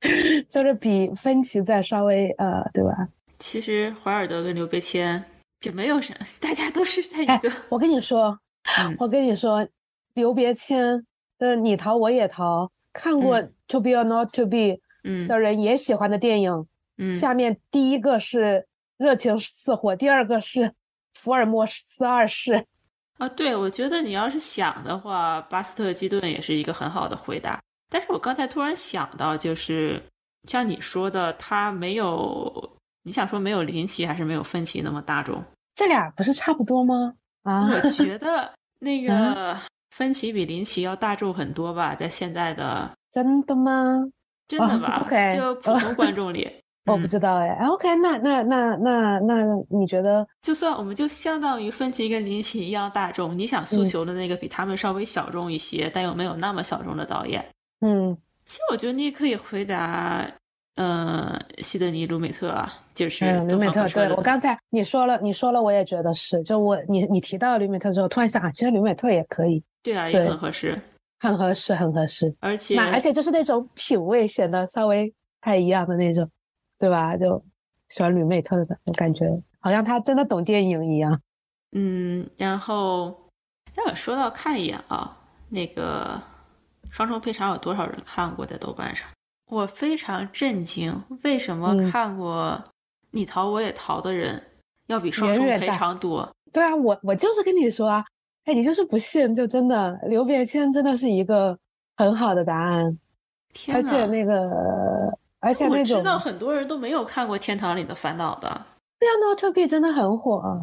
[0.48, 3.08] 就是比分歧再稍微呃，对吧？
[3.38, 5.24] 其实怀尔德跟刘别谦
[5.60, 7.52] 就没有什，大家都是在一个。
[7.68, 8.38] 我跟你说，
[8.98, 9.66] 我跟你说，
[10.14, 11.04] 刘别谦
[11.38, 14.78] 的《你逃我也逃》，看过《To Be or Not to Be》
[15.26, 16.66] 的人也喜欢的电影。
[16.98, 18.44] 嗯，下面第一个是
[19.04, 20.60] 《热情似火》，第二个是
[21.14, 22.52] 《福尔摩斯二世》。
[23.22, 27.60] 啊，对，我觉得你要是想的话，巴斯特基顿也是一个很好的回答。
[27.88, 30.02] 但是我刚才突然想到，就是
[30.48, 35.40] 像你说的，他没有，你想说没有林奇还是没有芬奇那么大众？
[35.76, 37.14] 这俩不是差不多吗？
[37.44, 39.56] 啊，我觉得 那个
[39.90, 44.02] 芬奇比林奇要大众很多吧，在现在的真的吗？
[44.48, 45.06] 真的吧？
[45.36, 46.61] 就 普通观众里。
[46.84, 57.44] 我不知道哎，OK，那那那那那你觉得，就算我们就相当于芬奇跟林奇一样大众，你想诉求的那个比他们稍微小众一些，但又没有那么小众的导演，
[57.82, 60.28] 嗯，其实我觉得你也可以回答，
[60.74, 63.86] 嗯，西德尼·卢美特啊，就是卢美特。
[63.88, 70.76] 对我刚才你说了，你说了，我也觉得是，就我你你提到卢美特之后，突然想啊，其实卢美特也可以，对啊，也很合适，
[71.20, 72.56] 很合适，很合适，而。
[72.56, 76.28] 且而且就是那种品味显得稍微不太一样的那种。
[76.82, 77.16] 对吧？
[77.16, 77.40] 就
[77.90, 79.24] 喜欢吕美特的，我感觉
[79.60, 81.22] 好像他真的懂电影一样。
[81.70, 83.28] 嗯，然后，
[83.76, 85.16] 那我说到看一眼啊，
[85.48, 86.20] 那个
[86.90, 89.08] 双重赔偿有多少人看过在豆瓣上？
[89.46, 92.60] 我非常震惊，为什么看过
[93.12, 94.42] 你逃我也逃的人
[94.88, 96.28] 要比双重赔偿多？
[96.52, 98.04] 对啊，我我就是跟你说啊，
[98.46, 101.56] 哎，你就是不信，就真的刘别谦真的是一个
[101.96, 102.98] 很好的答案，
[103.72, 105.16] 而且那个。
[105.42, 108.48] 而且我知道很多人都没有看过《天堂里的烦恼》的，
[109.00, 110.54] 对啊，Not to Be 真的很火啊。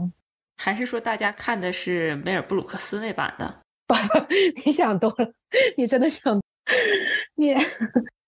[0.58, 3.54] 还是说大家看的是梅尔布鲁克斯那版的？
[3.86, 3.94] 不
[4.64, 5.32] 你想多了，
[5.76, 6.40] 你真的想，
[7.36, 7.56] 你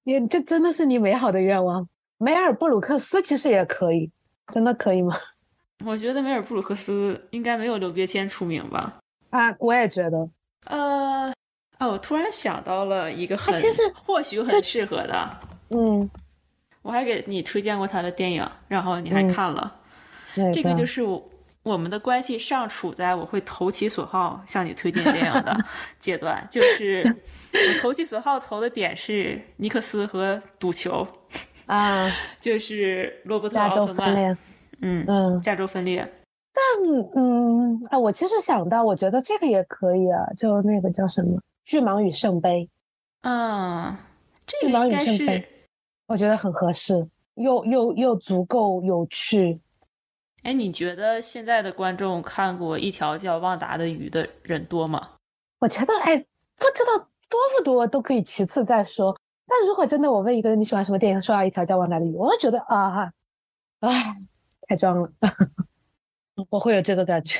[0.03, 1.87] 你这真的是你美好的愿望。
[2.17, 4.11] 梅尔布鲁克斯其实也可以，
[4.53, 5.15] 真的可以吗？
[5.85, 8.93] 我觉得梅尔布鲁克斯应该没有刘别谦出名吧？
[9.29, 10.29] 啊，我也觉得。
[10.65, 11.33] 呃，
[11.79, 16.09] 哦，我突然想到了一个很，其实或许很适合的，嗯。
[16.81, 19.79] 我还给你推荐过他的电影，然后你还看了。
[20.53, 21.01] 这个就是
[21.63, 25.55] 我们的关系尚处在我会投其所好向你推荐电影的
[25.99, 27.03] 阶段，就是
[27.53, 31.05] 我投其所好投的点是尼克斯和赌球，
[31.67, 32.09] 啊，
[32.41, 34.37] 就是罗伯特奥特曼，分裂，
[34.81, 36.09] 嗯，嗯加州分裂，
[36.53, 36.63] 但
[37.15, 42.67] 嗯，啊，我其实想到，我觉得这个也可以啊，就那个叫什么《巨蟒与圣杯》，
[43.29, 43.95] 嗯，
[44.47, 45.47] 这巨蟒与个应该是圣杯，
[46.11, 49.57] 我觉得很合适，又又又足够有趣。
[50.43, 55.11] 哎，你觉得现在的观众看过一条叫旺达的鱼的人多吗？
[55.59, 56.97] 我觉得，哎，不知道
[57.29, 59.17] 多不多都可以其次再说。
[59.47, 63.09] 但如果真的我问一个人你喜欢什么电影，说到一条叫《旺达的鱼》，我会觉得啊，
[63.79, 64.17] 哎，
[64.67, 65.09] 太装了，
[66.49, 67.39] 我会有这个感觉。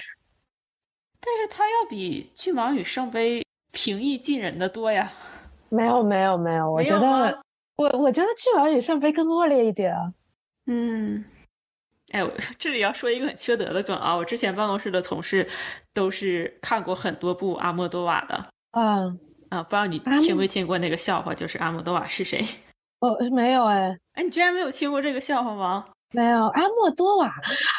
[1.20, 5.12] 但是它要比《巨蟒与圣杯》平易近人的多呀。
[5.68, 7.42] 没有没有没有，我觉得吗
[7.76, 10.14] 我我觉得《巨蟒与圣杯》更恶劣一点啊。
[10.68, 11.26] 嗯，
[12.12, 14.16] 哎，我这里要说一个很缺德的梗啊！
[14.16, 15.50] 我之前办公室的同事
[15.94, 22.46] 都是看过很多部阿莫多瓦的嗯，啊，不知道你听没听过那个笑话，就是阿莫多瓦是谁？
[23.02, 25.86] 哦没有哎，哎，你居然没有听过这个笑话吗？
[26.14, 27.34] 没有阿莫多瓦，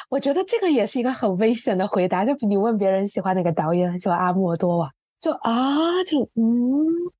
[0.08, 2.24] 我觉得这个也是一个很危险的回答。
[2.24, 7.12] 就比你问别人喜欢哪个导演，喜欢阿莫多瓦，就啊，就嗯，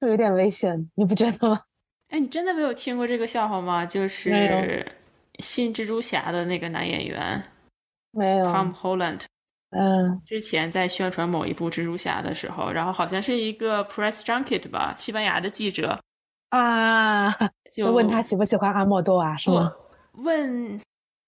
[0.00, 1.62] 就有点危险，你不觉得吗？
[2.08, 3.84] 哎，你真的没有听过这个笑话吗？
[3.84, 4.84] 就是
[5.40, 7.42] 新蜘蛛侠的那个男演员
[8.12, 9.22] 没有，Tom Holland，
[9.70, 10.20] 嗯。
[10.26, 15.98] 之前在宣传某一部蜘蛛侠的时候，然后好像是一个 press junket 吧，西班牙的记者
[16.50, 17.30] 啊，
[17.74, 19.70] 就就问他喜不喜欢阿莫多瓦是吗？
[20.14, 20.80] 问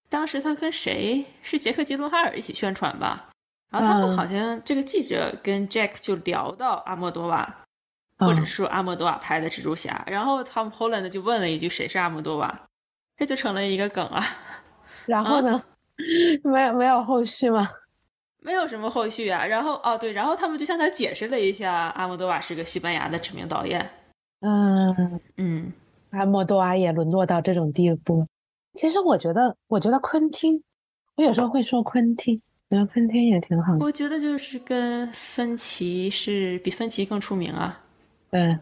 [0.09, 3.29] 当时他跟谁是杰克·吉伦哈尔一起宣传吧，
[3.71, 4.17] 然后他们嗯。
[4.17, 7.60] 好像这个记者跟 Jack 就聊到阿莫多瓦，
[8.21, 12.69] 或者嗯说阿莫多瓦拍的蜘蛛侠，然后 Tom Holland 就问了一句谁是阿莫多瓦，
[13.17, 14.25] 这就成了一个梗啊，
[15.07, 15.63] 然后呢？
[16.45, 17.69] 没有没有后续吗？
[18.43, 19.45] 没有什么后续啊。
[19.45, 23.91] 然后哦对，然后他们就向他解释了一下，阿莫多瓦是个西班牙的知名导演，
[24.41, 25.73] 嗯，嗯。
[26.11, 28.27] 阿莫多瓦也沦落到这种地步。
[28.75, 30.63] 其实我觉得，我觉得昆汀，
[31.17, 33.85] 我有时候会说昆汀，觉得昆汀也挺好的。
[33.85, 37.79] 我觉得就是跟芬奇是比芬奇更出名啊。
[38.31, 38.59] 对，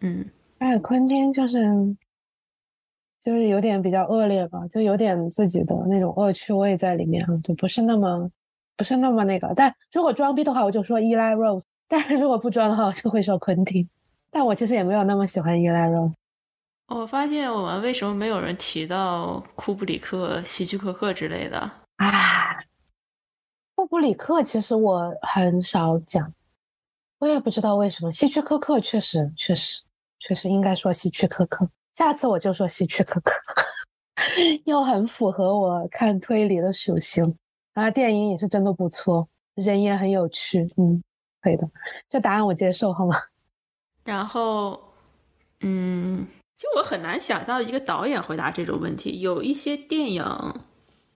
[0.00, 1.58] 嗯，哎，昆汀就是
[3.22, 8.30] 就是有点比较恶劣吧，就有点自己的那种恶趣味在里面啊，就不是那么
[8.76, 9.52] 不是那么那个。
[9.54, 13.88] 但如果装逼的话，我就说伊莱 Rose；但是如果不装的话，我就会说昆汀。
[14.30, 16.12] 但我其实也没有那么喜欢伊莱 Rose。
[16.88, 21.58] 我发现我们为什么没有人提到库布里克、希区柯克之类的？
[21.96, 22.58] 啊，
[23.74, 26.32] 库布里克其实我很少讲，
[27.18, 28.12] 我也不知道为什么。
[28.12, 29.82] 希区柯克确实确实
[30.18, 33.32] 确实应该说希区柯克，下次我就说希区柯克，
[34.64, 37.34] 又很符合我看推理的属性。
[37.74, 41.02] 啊，电影也是真的不错，人也很有趣，嗯，
[41.42, 41.68] 可以的，
[42.08, 43.14] 这答案我接受，好吗？
[44.04, 44.80] 然后，
[45.60, 46.26] 嗯，
[46.56, 49.20] 就我很难想象一个导演回答这种问题。
[49.20, 50.24] 有一些电影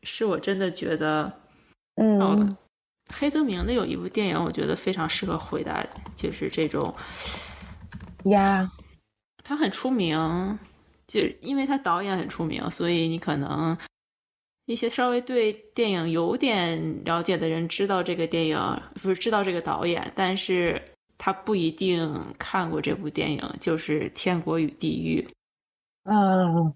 [0.03, 1.33] 是我真的觉得，
[1.95, 2.57] 嗯哦，
[3.13, 6.95] 黑泽明的有一部电影，我觉得非常适合回答，就是这种
[8.25, 8.71] 呀，
[9.43, 10.59] 他很出名，
[11.07, 13.77] 就是因为他导演很出名，所以你可能
[14.67, 20.81] 一些稍微对电影有点了解的人知道这个电影，不是知道这个导演，但是
[21.19, 25.21] 他不一定看过这部电影，就是《天国与地狱》。
[26.05, 26.75] 嗯。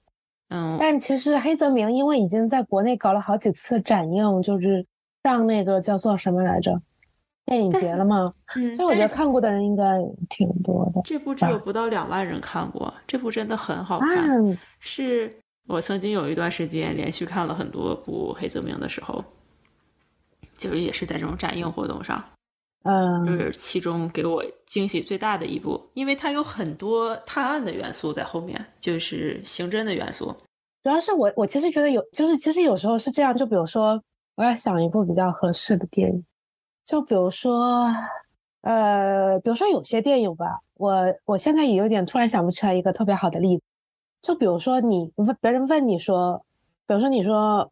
[0.50, 4.86] 嗯，但其实黑泽明因为已经在国内搞了好几次展映，就是
[5.24, 6.80] 上那个叫做什么来着，
[7.46, 9.82] 电影节了吗， 嗯，所以我觉得看过的人应该
[10.28, 11.00] 挺多的。
[11.02, 14.52] 这部只有不到两万人看过，这部真的很好看。
[14.52, 15.34] 啊，是
[15.66, 19.24] 我曾经有一段时间连续看了很多部黑泽明的时候，
[20.54, 22.22] 就是也是在这种展映活动上。
[22.84, 30.36] 就嗯是其中给我惊喜最大的一部，因为它有很多探案的元素在后面，就是刑侦的元素。
[30.82, 33.98] 主要是我我其实觉得有，就是其实有时候是这样，就比如说
[34.36, 36.24] 我要想一部比较合适的电影，
[36.84, 37.86] 就比如说，
[38.62, 43.62] 呃，比如说有些电影吧，我我现在也有点突然想不起来一个特别好的例子，
[44.22, 46.44] 就比如说你问别人问你说，
[46.86, 47.70] 比如说你说，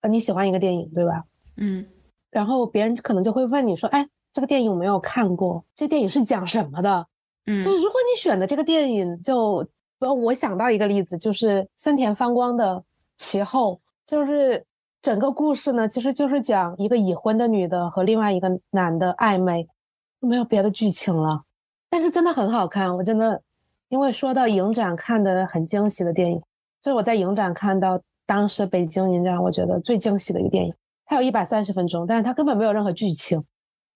[0.00, 1.24] 呃你喜欢一个电影对吧？
[1.56, 1.86] 嗯
[2.30, 7.06] 然后别人可能就会问你说，哎，这个电影我没有看过，这电影是讲什么的？
[7.46, 9.66] 嗯就如果你选的这个电影，就
[9.98, 12.76] 呃，我想到一个例子，就是森田芳光的
[13.16, 13.74] 《其后》，
[14.06, 14.64] 就是
[15.00, 19.68] 整个故事呢，其实就是讲一个已婚的女的和另外一个男的暧昧，
[20.20, 21.44] 没有别的剧情了，
[21.88, 23.40] 但是真的很好看，我真的，
[23.88, 26.38] 因为说到影展看的很惊喜的电影，
[26.82, 30.74] 就是我在影展看到当时北京影展我觉得最惊喜的一个电影，
[31.06, 33.42] 它有一百三十分钟，但是它根本没有任何剧情。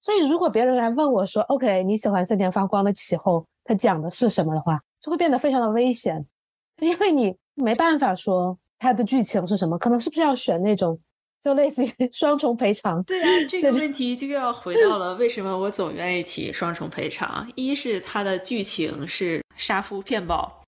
[0.00, 6.24] 所以如果别人来问我说，OK，你喜欢《森田发光的气候》，它讲的是什么的话，就会变得非常的危险，
[6.80, 10.98] 因为你没办法说它的剧情是什么，可能是不是要选那种
[11.40, 13.00] 就类似于 双重赔偿？
[13.04, 17.48] 对啊，这个问题就要回到了为什么我总愿意提双重赔偿。
[17.54, 20.62] 一是它的剧情是杀夫骗保，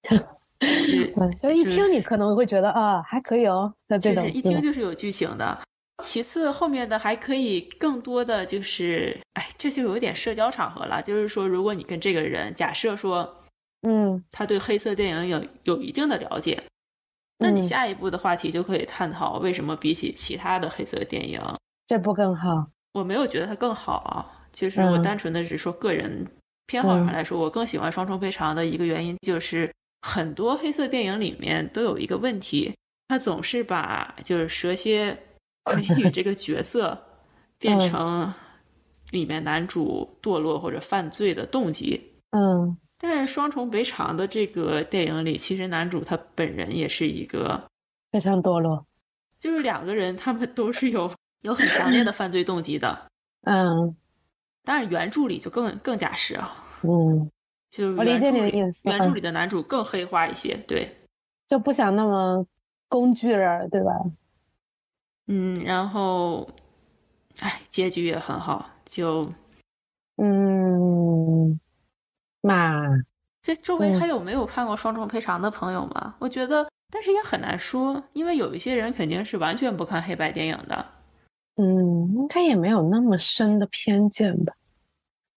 [0.60, 5.58] 是 就一听你可能会觉得啊还可以哦，那这种一听就是有剧情的。
[6.02, 11.02] 其次后面的还可以更多的就是，哎，这就有点社交场合了。
[11.02, 13.40] 就是说，如果你跟这个人假设说。
[13.86, 16.58] 嗯，他对黑色电影有有一定的了解，
[17.38, 21.40] 那你下一步的话题就可以探讨为什么比起其他的黑色电影，
[21.86, 22.66] 这部更好。
[22.92, 26.26] 我没有觉得它更好啊，就是我单纯的只是说个人
[26.66, 29.70] 偏好上来说，我更喜欢《双重赔偿》的一个原因就是
[30.02, 32.72] 很多黑色电影里面都有一个问题，
[33.08, 35.10] 它总是把就是蛇蝎
[35.76, 36.96] 美女这个角色
[37.58, 38.32] 变成
[39.10, 42.00] 里面男主堕落或者犯罪的动机。
[42.30, 42.76] 嗯。
[42.98, 47.62] 但是双重赔偿的这个电影里，其实男主他本人也是一个
[48.12, 48.86] 非常堕落，
[49.38, 53.06] 就是两个人他们都是有有很强烈的犯罪动机的。
[53.46, 53.94] 嗯，
[54.62, 56.64] 当然原著里就更更加是啊。
[56.82, 57.30] 嗯，
[57.70, 58.88] 就是我理解你的意思。
[58.88, 60.90] 原著里的男主更黑化一些，对，
[61.46, 62.46] 就不想那么
[62.88, 63.90] 工具人，对吧？
[65.26, 66.48] 嗯，然后，
[67.40, 69.30] 哎，结局也很好，就，
[70.16, 71.60] 嗯。
[72.44, 72.82] 嘛，
[73.40, 76.14] 这周围还有没有看过双重赔偿的朋友吗？
[76.18, 80.86] 我觉得，但是也很难说，因为有一些人肯定是完全不看黑白电影的。
[81.56, 84.52] 嗯，应该也没有那么深的偏见吧，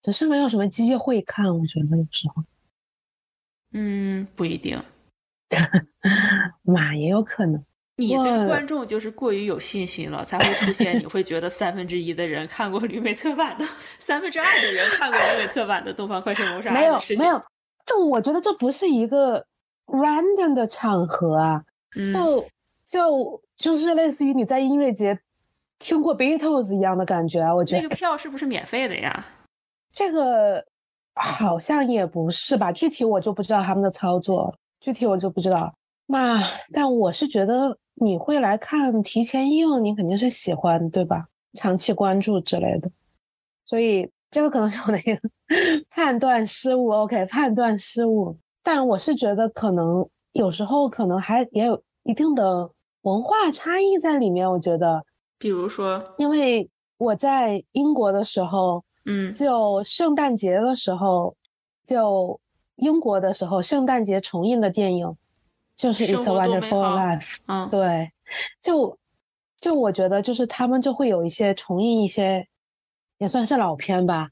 [0.04, 1.46] 只是没有什么机会看。
[1.58, 2.44] 我觉得有时候，
[3.72, 4.84] 嗯，不一定，
[6.64, 7.64] 嘛也有可能。
[8.00, 13.68] 你对观众就是过于有信心了，才会出现你会觉得三分之一的人看过吕美特版的，
[13.98, 16.78] 三分之二的人看过吕美特版的《东方快车谋杀案》。
[16.80, 17.42] 没有，没有，
[17.88, 19.44] 就我觉得这不是一个
[19.88, 21.64] random 的场合啊，
[22.14, 22.46] 就
[22.86, 25.20] 就就是类似于你在音乐节
[25.80, 27.52] 听过 Beatles 一样的感觉啊。
[27.56, 29.26] 我觉得那个票是不是免费的呀？
[29.92, 30.64] 这个
[31.16, 35.74] 好像也不是吧，具体我就不知道他们的操作，具体我就不知道。
[36.06, 37.76] 那但我是觉得。
[38.00, 41.28] 你会来看提前映，你肯定是喜欢，对吧？
[41.54, 42.92] 长期关注之类的，
[43.66, 45.20] 所以这个可能是我的一个
[45.90, 46.92] 判断失误。
[46.92, 48.38] OK，判断失误。
[48.62, 52.70] 但我是觉得可能有时候可能还也有一定的
[53.02, 54.48] 文化差异在里面。
[54.48, 55.04] 我觉得，
[55.40, 61.36] 比如说，因为我在英国的时候，嗯，就圣诞节的时候，
[61.86, 62.40] 就
[62.76, 65.18] 英国的时候，圣诞节重映的电影。
[65.78, 68.12] 就是《It's a Wonderful Life》，嗯，对，
[68.60, 68.98] 就
[69.62, 72.48] 就我觉得，就是他们就会有一些重映一些，
[73.20, 74.32] 也算是老片吧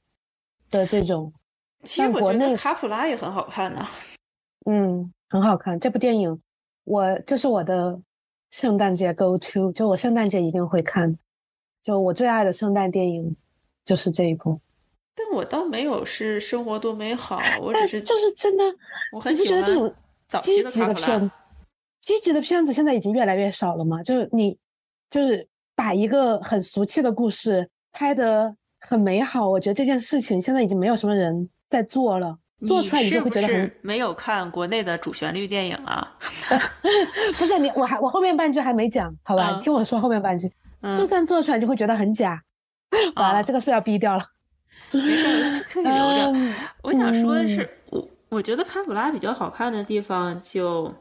[0.71, 1.31] 的这种。
[1.83, 3.87] 其实我觉得卡普拉也很好看呢。
[4.65, 5.79] 嗯，很好看。
[5.79, 6.41] 这部电影，
[6.83, 8.01] 我这是我的
[8.49, 11.15] 圣诞节 Go To，就我圣诞节一定会看。
[11.83, 13.35] 就我最爱的圣诞电影
[13.83, 14.59] 就是这一部。
[15.13, 18.63] 但我倒没有是生活多美好，我只是就是真的，
[19.13, 19.93] 我很喜欢这种。
[20.41, 21.31] 积极的片，
[22.01, 24.01] 积极的片子现在已经越来越少了嘛？
[24.03, 24.57] 就是你，
[25.09, 32.37] 就是把一个很俗气的故事拍得很美好，我觉得这件事情现在已经没有什么人在做了。
[32.65, 36.15] 做出来你就会觉得很没有看国内的主旋律电影啊？
[37.37, 39.59] 不是你，我还我后面半句还没讲，好吧？
[39.61, 40.49] 听我说后面半句，
[40.97, 42.41] 就算做出来就会觉得很假。
[43.17, 44.25] 完了，这个是不是要逼掉了？
[44.91, 46.33] 没事，可以留着。
[46.81, 47.69] 我想说的是，
[48.35, 48.45] 我。
[48.45, 50.93] 觉得卡普拉比较好看的地方，就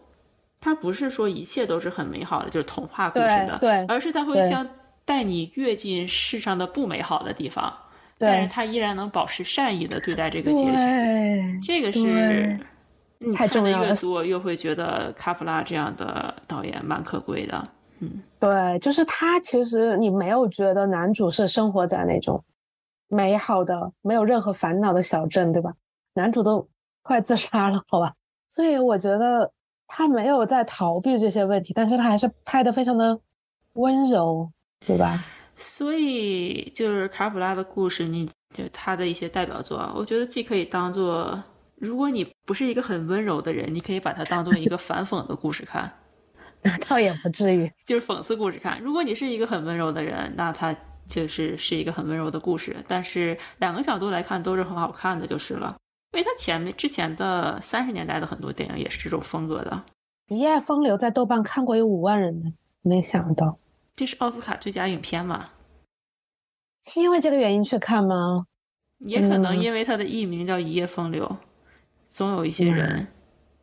[0.58, 4.66] 它不是说一切都是很美好的，就是童话故事的，对，而是它会像
[5.04, 7.70] 带你跃进世上的不美好的地方，
[8.16, 12.58] 但是它依然能保持善意的对待这个结局，这个是
[13.18, 17.62] 你看的越多，越会觉得卡普拉这样的导演蛮可贵的。
[17.98, 22.42] 嗯，对，就是他其实你没有觉得男主是生活在那种
[23.08, 25.74] 美好的、没有任何烦恼的小镇，对吧？
[26.14, 26.66] 男主都。
[27.04, 28.14] 快自杀了，好吧，
[28.48, 29.52] 所以我觉得
[29.86, 33.20] 他没有在逃避这些问题，但是他还是拍的非常的
[33.74, 34.50] 温柔，
[34.86, 35.22] 对吧？
[35.54, 41.40] 所以就是卡普拉的故事，你就他的一些代表作，我觉得既可以当做，
[41.76, 45.92] 如果你不是一个很温柔的人，你可以把它当做一个反讽的故事看，
[46.62, 48.80] 那倒也不至于，就是讽刺故事看。
[48.80, 50.74] 如果你是一个很温柔的人，那他
[51.06, 55.76] 就是是一个很温柔的故事，但是两个角度来看都是很好看的，就是了。
[56.14, 59.70] 因为他前面之前的三十年代的很多电影也是这种风格的，
[60.34, 62.52] 《一夜风流》在豆瓣看过有五万人呢，
[62.82, 63.58] 没想到
[63.94, 65.46] 这是奥斯卡最佳影片嘛？
[66.84, 68.46] 是因为这个原因去看吗？
[68.98, 71.26] 也可能因为它的艺名叫《一夜风流》，
[72.04, 73.08] 总有一些人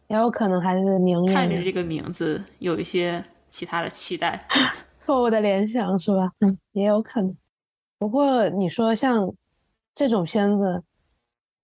[0.10, 4.46] 也有可能还是名看着这个名字有一些其他的期待。
[5.00, 6.30] 错误的联想是吧？
[6.42, 7.34] 嗯，也有可能。
[7.98, 9.34] 不过你说像
[9.96, 10.84] 这种片子，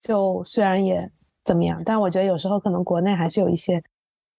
[0.02, 1.10] 就虽然也
[1.44, 3.84] 怎么样，但我觉得有时候可能国内还是有一些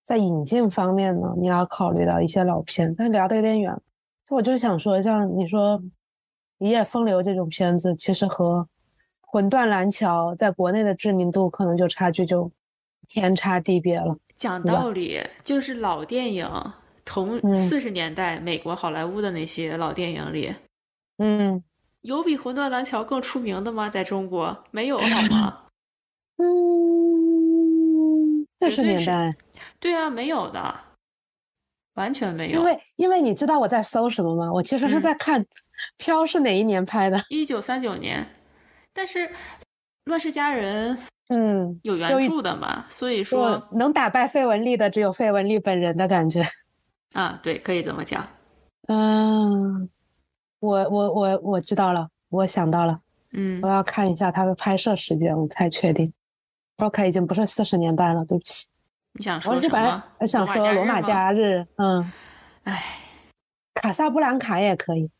[0.04, 2.94] 在引进方面呢，你要考虑到一些老片。
[2.96, 3.74] 但聊得有点远，
[4.28, 5.78] 就我就想说，像你说
[6.58, 8.60] 《一夜风流》这种片子，其实和
[9.20, 12.50] 《魂断蓝桥》在国内的知名度可能就差距就
[13.08, 14.16] 天差地别了。
[14.36, 16.48] 讲道理，就是老电影，
[17.04, 20.54] 同嗯四十年代美国好莱坞的那些老电影里，
[21.18, 21.62] 嗯
[22.02, 23.88] 有比《魂断蓝桥》更出名的吗？
[23.88, 25.64] 在中国没有好吗？
[26.36, 26.46] 嗯，
[28.60, 29.34] 四十年代。
[29.80, 30.80] 对啊，没有的，
[31.94, 32.58] 完全没有。
[32.60, 34.52] 因为因为你知道我在搜什么吗？
[34.52, 35.42] 我其实是嗯在看
[35.96, 37.20] 《飘》是哪一年拍的。
[37.28, 38.26] 一九三九年，
[38.94, 39.26] 但是
[40.04, 40.96] 《乱世佳人》
[41.28, 46.42] 嗯，有原著的嘛，所以说说能打败费雯丽的只有费雯丽本人的感觉。
[47.12, 48.26] 啊，对，可以这么讲。
[48.86, 49.90] 嗯，
[50.60, 53.00] 我我我我知道了，我想到了，
[53.32, 56.12] 嗯我，要看一下它的拍摄时间，我不太确定。
[56.78, 58.66] OK，已经不是四十年代了，对不起。
[59.14, 60.04] 你想说什么？
[60.18, 62.12] 我想说罗马假假日，嗯，
[62.64, 62.82] 哎，
[63.74, 65.10] 卡萨布兰卡也可以，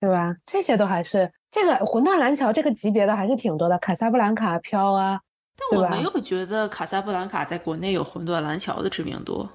[0.00, 0.36] 对吧？
[0.44, 5.20] 这些都还是这个魂断蓝桥这个级别的还是挺多的，卡萨布兰卡、飘啊，
[5.56, 9.48] 但我没有觉得卡萨布兰卡在国内有魂断蓝桥的知名度。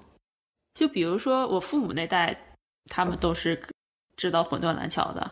[0.73, 2.35] 就比如说我父母那代，
[2.89, 3.61] 他们都是
[4.15, 5.31] 知道魂断蓝桥的。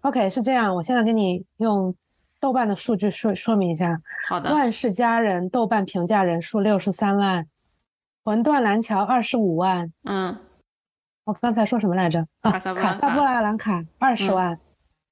[0.00, 1.94] OK，是这样，我现在给你用
[2.40, 3.92] 豆瓣的数据说说明一下，
[4.26, 7.44] 《好的，万世佳人》豆瓣评价人数六十三万，
[8.24, 9.92] 《魂断蓝桥》二十五万。
[10.04, 10.36] 嗯，
[11.24, 12.26] 我刚才说什么来着？
[12.40, 14.60] 啊，卡萨布兰卡卡萨布兰卡二十嗯万。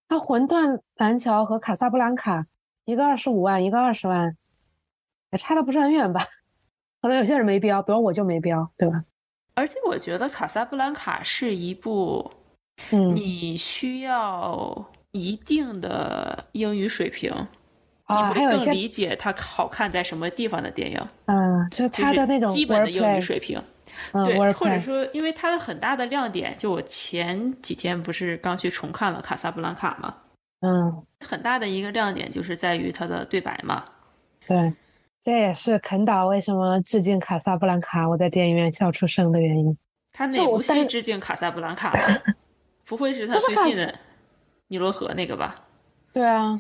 [0.09, 2.47] 那《魂断蓝桥》和卡萨布兰卡，
[2.85, 4.37] 一个二十五万，一个二十万，
[5.31, 6.27] 也差的不是很远吧？
[7.01, 9.05] 可能有些人没标，比如我就没标，对吧？
[9.55, 12.29] 而且我觉得卡萨布兰卡是一部
[12.91, 17.31] 嗯，你需要一定的英语水平，
[18.05, 23.59] 啊，你会更理解它好看在什么地方的电影，嗯，就它的那种基本的英语水平。
[23.59, 23.65] 嗯
[24.25, 30.15] 对，或者说，因为它的很大的亮点，就我前几天不是刚去重看了《卡萨布兰卡》嘛，
[30.61, 33.85] 嗯，很大的一个亮点就是在于它的对白嘛。
[34.47, 34.73] 对，
[35.23, 39.77] 这也是肯导为什么致敬卡萨布兰卡，我在电影院笑出声的原因。
[40.13, 42.23] 他哪部戏致敬卡萨布兰卡了？
[42.91, 43.95] 不会是他最近的
[44.67, 45.55] 尼罗河那个吧？
[46.13, 46.59] 对啊，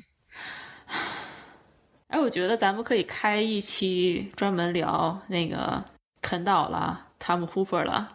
[2.07, 5.83] 哎，我觉得咱们可以开一期专门聊那个
[6.23, 8.09] 肯岛啦、汤姆·胡珀了。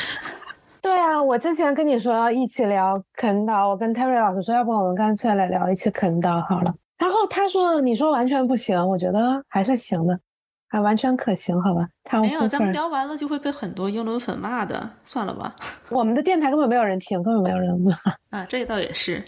[0.80, 6.74] 对啊，我之前跟你说要一起聊肯岛，我跟 Terry 老师说，要不我们干脆来聊一期肯岛好了。
[6.96, 10.18] 然后他说，你说完全不行，我觉得还是行的，
[10.68, 11.88] 还完全可行，好吧？
[12.02, 15.54] 他·没有，咱们聊完了就会被很多英伦粉骂的，算了吧。
[15.90, 17.92] 我们的电台根本没有人听，根本没有人骂。
[18.30, 19.24] 啊，这倒也是。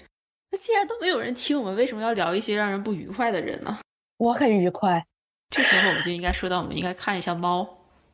[0.50, 3.78] 那既然都没有人听，我们为什么要聊一些让人不愉快的人呢？
[4.16, 5.04] 我很愉快。
[5.50, 7.66] 这时候我们就应该说到，我们应该看一下猫。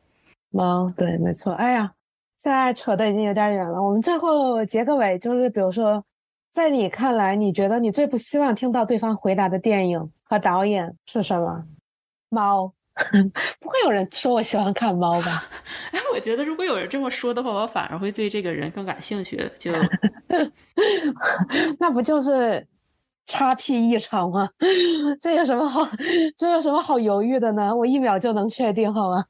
[0.51, 1.53] 猫，对，没错。
[1.53, 1.91] 哎呀，
[2.37, 6.03] 现在扯的已经有点远了，我们最后结个尾，就是比如说，
[6.53, 11.65] 在你看来，你觉得你最不希望听到对方回答的电影和导演是什么？
[12.29, 12.73] 猫，
[13.59, 15.43] 不会有人说我喜欢看猫吧？
[15.91, 19.51] 哎，我觉得如果有人这么说的话，我反而会对这个人更感兴趣。
[19.59, 19.71] 就
[21.79, 22.65] 那不就是
[23.25, 24.49] 叉 P 异常吗？
[25.21, 25.85] 这有什么好，
[26.37, 27.75] 这有什么好犹豫的呢？
[27.75, 29.25] 我一秒就能确定，好吗？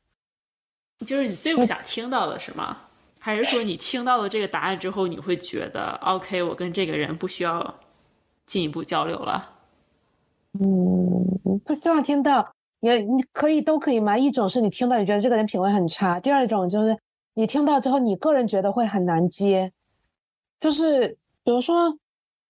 [1.06, 2.78] 就是你最不想听到的是吗？
[3.20, 7.80] 还是说你听到了这个答案之后，你会觉得 OK，我跟这个人不需要
[8.46, 9.50] 进一步交流了？
[10.60, 12.55] 嗯，不希望听到，
[12.86, 14.18] 也你可以都可以嘛。
[14.18, 16.98] 一种是你听到你觉得这个人品味很差，第二种就是
[17.34, 19.72] 你听到之后，你个人觉得会很难接。
[20.60, 21.10] 就是
[21.44, 21.90] 比如说，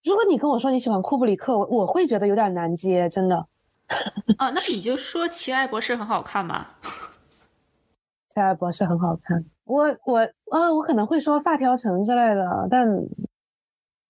[0.03, 3.47] 如果你跟我说你喜欢库布里克，我我会觉得有点难接，真的。
[4.37, 6.67] 啊，那你就说《奇爱博士》很好看嘛？
[8.33, 10.19] 奇爱博士很好看，我我
[10.51, 12.85] 啊，我可能会说发条城之类的，但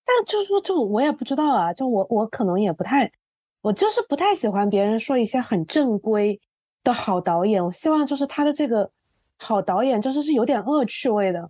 [0.04, 3.12] 但就说就我也不知道啊，就我我可能也不太，
[3.66, 6.40] 我就是不太喜欢别人说一些很正规
[6.84, 8.88] 的好导演，我希望就是他的这个
[9.40, 11.50] 好导演就是是有点恶趣味的，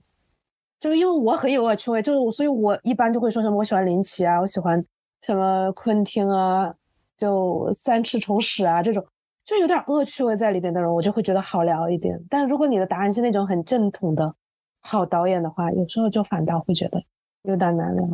[0.80, 4.82] 就是因为我很有恶趣味，就是所以我一般就会说什么我喜欢林奇啊，我喜欢
[5.24, 6.74] 什么昆汀啊，
[7.18, 9.06] 就三尺虫屎啊这种。
[9.44, 12.18] 就有点恶趣味在里边的人，我就会觉得好聊一点。
[12.30, 14.34] 但如果你的答案是那种很正统的
[14.80, 17.04] 好导演的话，有时候就反倒会觉得
[17.42, 18.08] 有点难聊。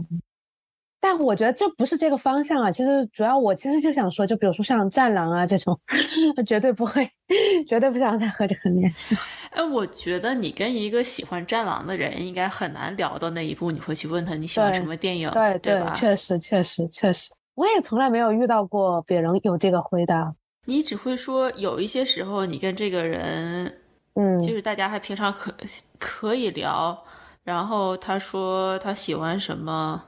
[1.04, 2.70] 但我觉得这不是这个方向啊。
[2.70, 5.78] 其实主要我其实就想说，就比如说像《战狼》啊这种，
[6.48, 7.10] 绝对不会，
[7.68, 9.18] 绝对不想再和这个联系。
[9.50, 13.72] 哎，我觉得你跟一个喜欢《战狼》的人应该很难聊到那一步。
[13.72, 15.30] 你会去问他你喜欢什么电影？
[15.32, 20.34] 对对，确实确实确实，我也从来没有遇到过别人有这个回答。
[20.66, 23.74] 你只会说有一些时候你跟这个人，
[24.14, 25.52] 嗯，就是大家还平常可
[25.98, 26.98] 可以聊。
[27.44, 30.02] 然后他说他喜欢什么，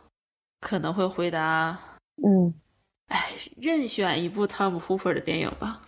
[0.63, 1.77] 可能会回答，
[2.25, 2.53] 嗯，
[3.07, 3.19] 哎，
[3.57, 5.81] 任选一部汤姆·霍珀的电影吧。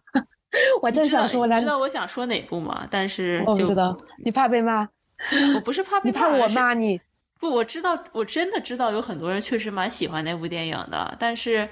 [0.82, 2.86] 我正想说，你知道我想说哪部吗？
[2.90, 4.86] 但是我不知道，你怕被骂？
[5.56, 7.00] 我不是怕被骂，你怕我骂你？
[7.40, 11.68] 不，我知道，我真的知道有很多人确实蛮喜欢那部电影的，但是，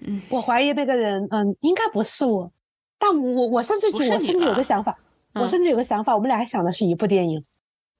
[0.00, 2.50] 嗯，我怀疑那个人，嗯，应该不是我，
[2.98, 4.96] 但我我甚至我甚至有个想法，
[5.34, 7.44] 我甚至有个想法，我们俩想的是一部电影。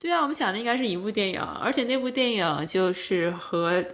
[0.06, 3.84] 对啊，我们想的应该是一部电影，而且那部电影就是和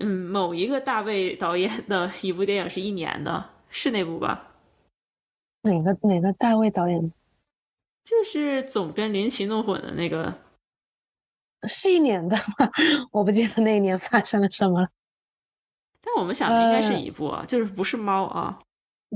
[0.00, 4.52] 嗯某一个大卫导演的 一部电影是一年的，是那部吧？
[5.62, 7.10] 哪个哪个大卫导演？
[8.04, 10.34] 就是总跟林奇弄混的那个，
[11.66, 12.70] 是一年的吗？
[13.10, 14.88] 我不记得那一年发生了什么了。
[16.02, 18.58] 但我们想的应该是一部，就是不是猫啊？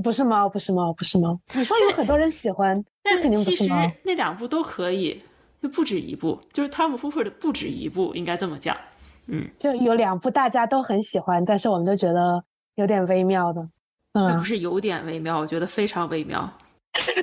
[0.03, 1.39] 不是猫，不是猫，不是猫。
[1.53, 3.91] 你说有很多人喜欢， 但肯定不是猫。
[4.03, 5.21] 那两部都可以。
[5.61, 8.75] 就不止一部，就是汤姆·福珀的不止一部，应该这么讲。
[9.27, 12.43] 嗯，就有两部大家都很喜欢，但是我们都觉得
[12.75, 13.69] 有点微妙的。
[14.13, 16.51] 那不是有点微妙，我觉得非常微妙。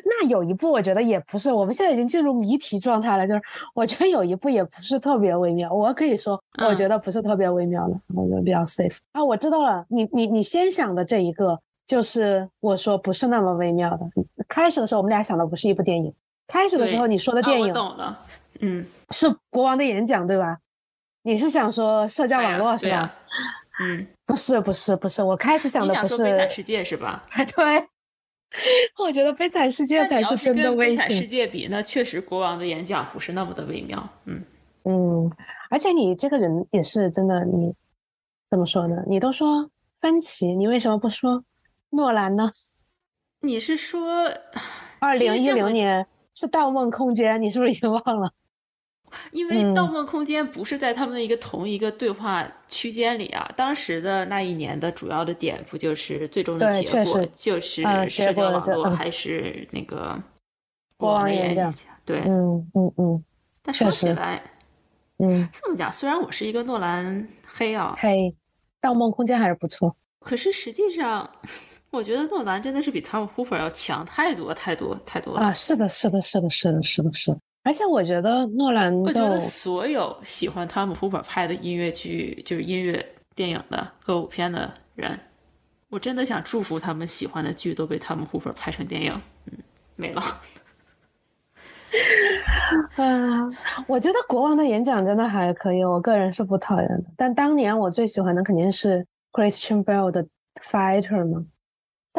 [0.04, 3.26] 那有一部我觉得也不是，我们现在已经进入谜题状态了。
[3.26, 3.42] 就是
[3.74, 9.22] 我觉得有一部也不是特别微妙，我可以说我觉得不是特别微妙的，我觉得比较 safe 啊。
[9.22, 14.08] 我知道了，你你你先想的这一个就是我说不是那么微妙的。
[14.48, 16.10] 开始的时候我们俩想的不是一部电影。
[16.48, 18.26] 开始的时候你说的电影，我懂了，
[18.60, 20.58] 嗯，是国王的演讲对吧？
[21.22, 23.14] 你是想说社交网络是吧？
[23.80, 27.22] 嗯， 不是不是不是，我开始想的不是悲惨世界是吧？
[27.54, 27.86] 对，
[28.98, 30.96] 我觉得悲惨世界才是真的危险。
[30.96, 34.42] 悲惨世界比那确实国王的演讲不是那么的微妙，嗯
[34.84, 35.30] 嗯，
[35.68, 37.74] 而且你这个人也是真的，你
[38.50, 38.96] 怎么说呢？
[39.06, 39.70] 你都说
[40.00, 41.44] 分歧，你为什么不说
[41.90, 42.50] 诺兰呢？
[43.40, 44.32] 你是说
[44.98, 46.06] 二零一零年？
[46.38, 48.32] 是《盗梦空间》，你是不是已经忘了？
[49.32, 53.50] 因为《盗梦空间》不是在他们的一个同一个对话区间里啊。
[53.56, 60.16] 当时的那一年的主要的点，不就是最终的结果就是社交网络还是那个
[60.96, 61.74] 国王演讲？
[62.04, 63.24] 对，嗯嗯嗯。
[63.60, 64.40] 但说起来，
[65.18, 68.10] 嗯，这么讲，虽然我是一个诺兰黑啊，黑，
[68.80, 69.96] 《盗梦空间》还是不错。
[70.20, 71.28] 可是实际上。
[71.90, 75.52] 我觉得诺兰真的是比汤姆·霍珀要强太多太多太多了啊！
[75.54, 77.38] 是的，是的，是的，是的，是的，是的。
[77.64, 85.18] 而且我觉得诺兰，我觉得所有喜欢汤姆·霍珀拍的音乐剧，就是音乐电影的歌舞片的人，
[85.88, 89.20] 我真的想祝福他们喜欢的剧都被汤姆·霍珀拍成电影。
[89.46, 89.52] 嗯，
[89.96, 90.22] 没了。
[92.96, 93.48] 啊，
[93.86, 97.04] 我觉得国王的演讲真的还可以，我个人是不讨厌的。
[97.16, 100.22] 但当年我最喜欢的肯定是 Christian Bale 的
[100.62, 101.44] 《Fighter》嘛。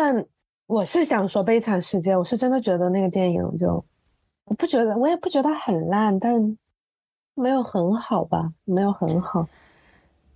[0.02, 0.26] 但
[0.66, 3.84] 我是想说《悲惨世界》，我是真的觉得那个电影就，
[4.46, 6.58] 我不觉得，我也不觉得很烂，但
[7.36, 9.46] 没有很好吧，没有很好。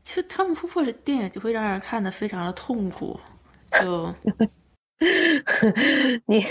[0.03, 3.17] 其实汤姆·霍珀的电影就会让人看的非常的痛苦，
[3.81, 4.13] 就，
[6.27, 6.43] 你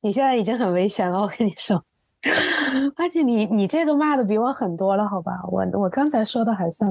[0.00, 1.80] 你现在已经很危险了，我跟你说，
[2.98, 5.40] 而且你你这个骂的比我很多了，好吧？
[5.52, 6.90] 我我刚才说的还算，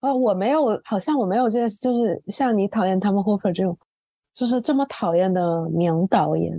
[0.00, 3.74] 哦，我没有，好像我没有这，就是像你讨厌汤姆·霍珀这种。
[4.34, 6.52] 就是这么讨厌的名导演，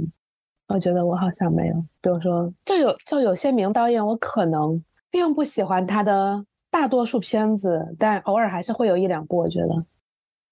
[0.67, 1.76] 我觉得我好像没有。
[2.01, 9.86] 比如说，就有就有些名导演，我可能并不喜欢他的大多数片子，但偶尔还是会有一两部，我觉得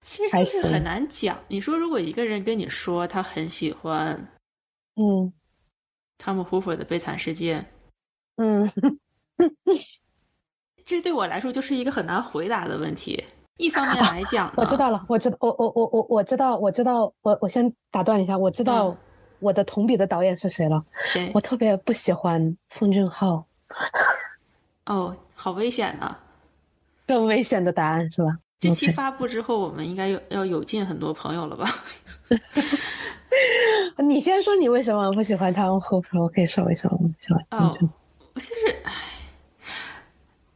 [0.01, 1.37] 其实是很难讲。
[1.47, 4.27] 你说，如果一个人跟你说他很喜欢，
[4.97, 5.31] 嗯，
[6.17, 7.59] 汤姆·霍珀的《悲惨世界》，
[8.35, 8.69] 嗯，
[10.83, 13.23] 这对我来说就是一个很难回答的问题。
[13.57, 18.95] 一方面来讲，我知道了，我知道，我我我我我知道，我知道，我我先打断一下，我知道
[19.39, 20.83] 我的同笔的导演是谁了。
[21.05, 21.31] 谁？
[21.35, 23.45] 我特别不喜欢奉俊昊。
[24.87, 26.19] 哦，好危险啊！
[27.05, 28.37] 更危险的答案是吧？
[28.59, 31.69] 这期发布之后，我们应该有要有进很多朋友了吧？
[34.03, 35.71] 你先说你为什么不喜欢他？
[35.71, 35.79] 我
[36.13, 36.89] 我可以说一说，
[37.19, 37.39] 是吧？
[37.51, 37.77] 哦，
[38.33, 38.91] 我其实唉。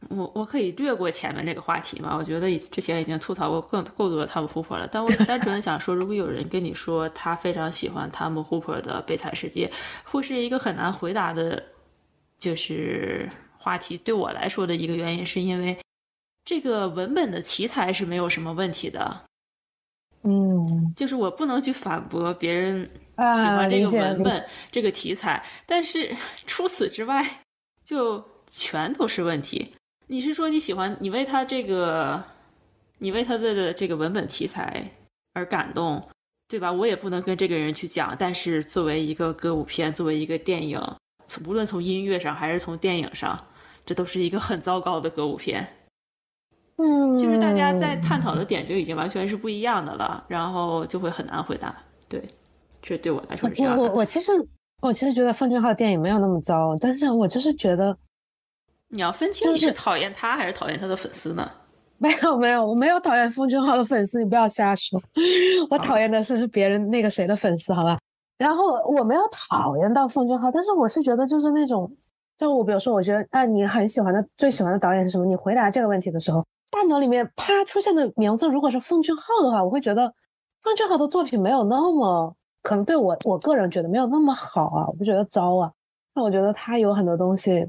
[0.08, 2.16] 我我可以略过前面这个话题嘛？
[2.16, 4.88] 我觉得之前已经吐槽过更够多的汤姆·霍珀了。
[4.90, 9.66] 但我 单纯的想说，如果有人跟你说他非常喜欢汤姆·霍珀的《悲惨世界》，
[10.10, 11.62] 会是一个很难回答的，
[12.36, 13.28] 就是
[13.58, 13.98] 话题。
[13.98, 15.76] 对我来说的一个原因，是因为
[16.44, 19.24] 这个文本的题材是没有什么问题的，
[20.22, 27.22] 嗯就是我不能去反驳别人喜啊，欢这个文本、这个题材，但是除此之外，
[27.84, 29.74] 就全都是问题。
[30.08, 32.24] 你是说你喜欢，你为他这个，
[32.98, 34.90] 你为他的这个文本题材
[35.34, 36.02] 而感动，
[36.48, 36.72] 对吧？
[36.72, 38.16] 我也不能跟这个人去讲。
[38.18, 40.80] 但是作为一个歌舞片，作为一个电影，
[41.26, 43.38] 从无论从音乐上还是从电影上，
[43.84, 45.66] 这都是一个很糟糕的歌舞片。
[46.76, 51.76] 嗯，就是大家在探讨的点就已经完全是不一样的了，然后就会很难回答。
[52.08, 52.22] 对，
[52.80, 53.96] 这对我来说是这样我我。
[53.96, 54.32] 我其实
[54.80, 57.94] 我其实觉得奉俊昊的电影没有那么糟，但是我就是觉得
[58.88, 61.50] 你要分清就是你是讨厌他还是讨厌他的粉丝呢？
[61.98, 65.00] 没有没有，我没有讨厌奉俊昊的粉丝，你不要瞎说。
[65.68, 67.98] 我讨厌的是是别人那个谁的粉丝，好吧？
[68.38, 71.92] 然后我没有讨厌到奉俊昊，但是我是觉得就是那种，
[72.36, 75.26] 就我比如说，我觉得啊，你很喜欢的最喜欢的导演是什么？
[75.26, 80.14] 你回答这个问题的时候，大脑里面啪出现的名字如果是奉俊昊的话，我会觉得
[80.62, 82.32] 奉俊昊的作品没有那么
[82.62, 85.72] 可能对我我个人觉得没有那么好啊，我不觉得糟啊。
[86.14, 87.66] 那我觉得他有很多东西，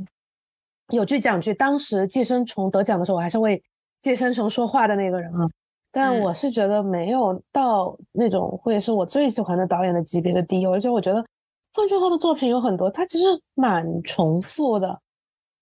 [0.89, 3.61] 有句讲句，当时《寄生虫》得奖的时候，我还是为
[4.01, 5.47] 寄生虫说话的那个人啊。
[5.91, 11.25] 但嗯我是觉得没有到那种会是我最喜欢的导演的级别的低，而且我觉得
[11.73, 13.25] 奉俊昊的作品有很多，他其实
[13.55, 14.99] 蛮重复的，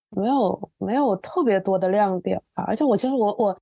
[0.09, 2.65] 没有没有特别多的亮点吧。
[2.67, 3.57] 而且我其实我我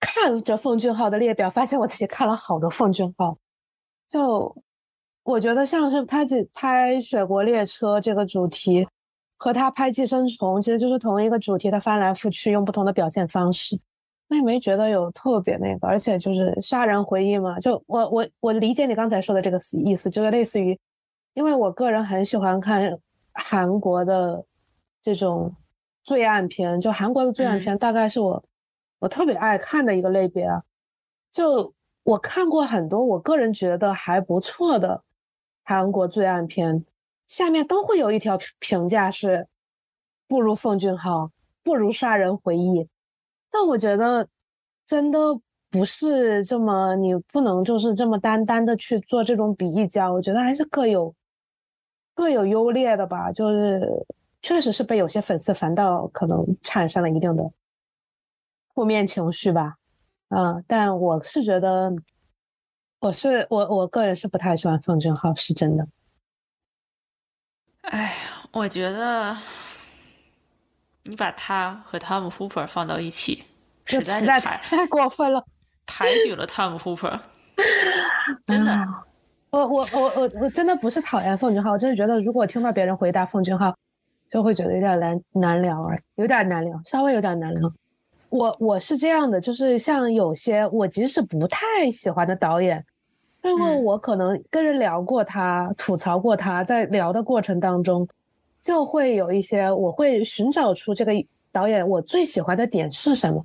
[0.00, 3.36] 看着奉俊昊的列表，发现我自己看了好多奉俊昊，
[4.08, 4.56] 就
[5.22, 8.84] 我觉得像是他自拍《雪国列车》这个主题，
[9.38, 13.78] 和他拍《寄生虫》其实就是同一个主题，他翻来覆去用不同的表现方式。
[14.28, 20.78] 我也没觉得有特别那个，而且就是杀人回忆嘛，就我我我理解你刚才说的这个意思，就是类似于，
[21.32, 22.94] 因为我个人很喜欢看
[23.32, 24.44] 韩国的
[25.00, 25.54] 这种
[26.04, 28.44] 罪案片，就韩国的罪案嗯片大概是我、
[28.98, 30.62] 我特别爱看的一个类别啊。
[31.32, 31.72] 就
[32.02, 35.02] 我看过很多我个人觉得还不错的
[35.64, 36.84] 韩国罪案片，
[37.28, 39.46] 下面都会有一条评评价是
[40.26, 41.30] 不如奉俊昊，
[41.62, 42.88] 不如杀人回忆。
[43.50, 44.26] 但我觉得
[44.86, 45.18] 真的
[45.70, 51.14] 不是这么，你不能就是这么单单的去做这种比较，我觉得还是各有
[52.14, 53.30] 各有优劣的吧。
[53.30, 54.06] 就是
[54.40, 57.50] 确实是被有些粉丝反倒可能产生了一定的
[58.74, 59.76] 负面情绪吧。
[60.30, 61.90] 嗯，但我是觉得，
[63.00, 65.86] 我是我我个人是不太喜欢奉俊昊，是真的。
[67.90, 68.14] 哎，
[68.52, 69.36] 我觉得
[71.04, 73.44] 你把他和汤姆·霍珀放到一起，
[73.86, 75.42] 就实在实在是太过分了。
[75.86, 77.08] 抬举了汤姆·霍珀。
[78.46, 78.84] 真的啊
[79.50, 83.74] 我我我我我真的不是讨厌奉俊昊，我就是觉得如果听到别人回答奉俊昊，
[84.28, 87.72] 就会觉得有点难难聊而已，有点难聊，稍微有点难聊。
[88.28, 92.84] 我我是这样的，就是像有些我即使不太喜欢的导演，
[93.42, 98.06] 因为嗯我可能跟人聊过他，吐槽过他，在聊的过程当中，
[98.60, 101.12] 就会有一些我会寻找出这个
[101.52, 103.44] 导演我最喜欢的点是什么。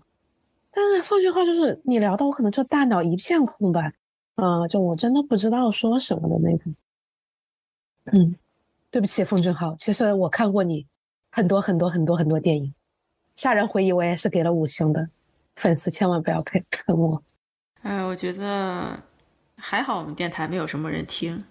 [0.72, 3.94] 但是奉俊昊就是你聊到我可能就大脑一片空白，
[4.36, 6.76] 啊、就我真的不知道说什么的那种。
[8.06, 8.36] 嗯，
[8.90, 10.86] 对不起，奉俊昊，其实我看过你
[11.30, 12.66] 很多很多很多很多电影，
[13.36, 15.08] 《杀人回忆》我也是给了五星的，
[15.56, 17.22] 粉丝千万不要喷喷我，
[17.84, 19.00] 哎，我觉得
[19.66, 21.42] 还好，我们电台没有什么人听。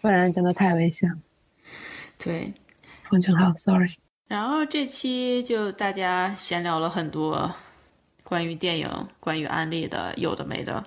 [0.00, 1.18] 不然真的太危险了。
[2.16, 2.50] 对，
[3.10, 3.86] 完全好，sorry。
[4.26, 7.54] 然后这期就大家闲聊了很多
[8.24, 10.82] 关于电影、关于案例的，有的没的。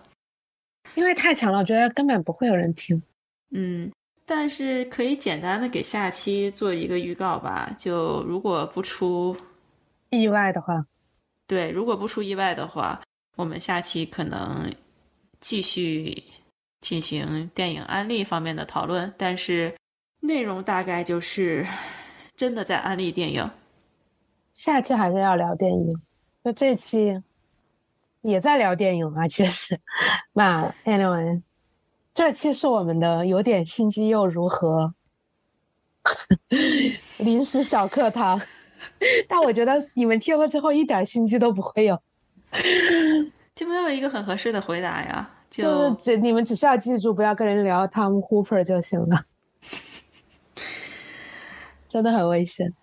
[0.96, 3.00] 因为太强了，我觉得根本不会有人听。
[3.52, 3.92] 嗯，
[4.26, 7.72] 但是可以简单的给下期做一个预告吧。
[7.78, 9.38] 就如果不出
[10.10, 10.84] 意外的话，
[11.46, 13.00] 对，如果不出意外的话，
[13.36, 14.74] 我们下期可能
[15.40, 16.24] 继续
[16.84, 19.74] 进行电影安利方面的讨论，但是
[20.20, 21.66] 内容大概就是
[22.36, 23.50] 真的在安利电影。
[24.52, 25.90] 下期还是要聊电影，
[26.44, 27.24] 就这期
[28.22, 29.26] 也在聊电影啊。
[29.28, 29.80] 其实，
[30.34, 31.42] 那 anyway，
[32.14, 34.94] 这期是我们的有点心机又如何
[37.20, 38.40] 临时小课堂，
[39.28, 41.98] 但我觉得你们听了之后一点心机都不会有，
[43.56, 49.24] 就没有一个很合适的回答呀，就就是只你们只需要记住不要跟人聊 Tom Hooper 就行了，
[51.88, 52.74] 真的很危险。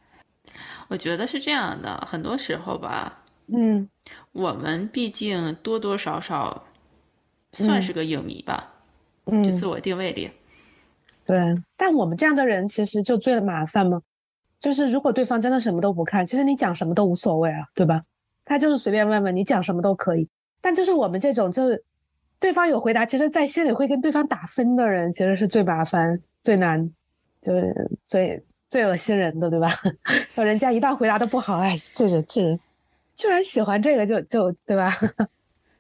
[0.87, 3.89] 我觉得是这样的，很多时候吧，嗯
[4.31, 6.65] 我们毕竟多多少少
[7.53, 8.73] 算是个影迷吧，
[9.25, 10.31] 嗯就，自我定位里。
[11.27, 11.37] 对，
[11.77, 14.01] 但我们这样的人其实就最麻烦嘛，
[14.61, 18.01] 就是如果对方真的什么都不看，其实你讲什么都无所谓啊，对吧？
[18.45, 20.29] 他就是随便问问你讲什么都可以。
[20.61, 21.85] 但就是我们这种就是
[22.41, 26.91] 对方有回答，其实在心里会跟对方打分的人，其实是最麻烦、最难，
[27.43, 29.71] 就是最最恶心人的，对吧？
[30.35, 32.59] 就人家一旦回答的不好，哎，这人这人
[33.15, 34.91] 居然喜欢这个，就就对吧？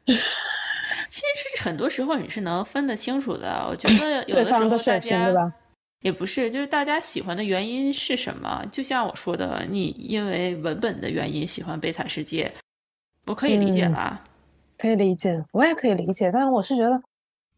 [1.09, 3.67] 其实很多时候你是能分得清楚的。
[3.69, 5.53] 我觉得 有对的时候对家吧？
[6.03, 8.65] 也不是，就是大家喜欢的原因是什么？
[8.71, 12.53] 就像我说的，你因为文本的原因喜欢《悲惨世界》，
[13.27, 14.25] 我可以理解嗯啦。
[14.81, 17.03] 可以理解，我也可以理解，但是我是觉得，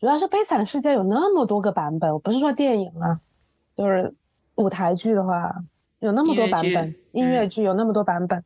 [0.01, 3.21] 主要是《悲惨世界》有那么多个版本，我不是说电影啊，
[3.77, 4.13] 就是
[4.57, 5.55] 舞台剧的话，
[6.01, 8.43] 有那么多版本，音音乐剧有那么多版本，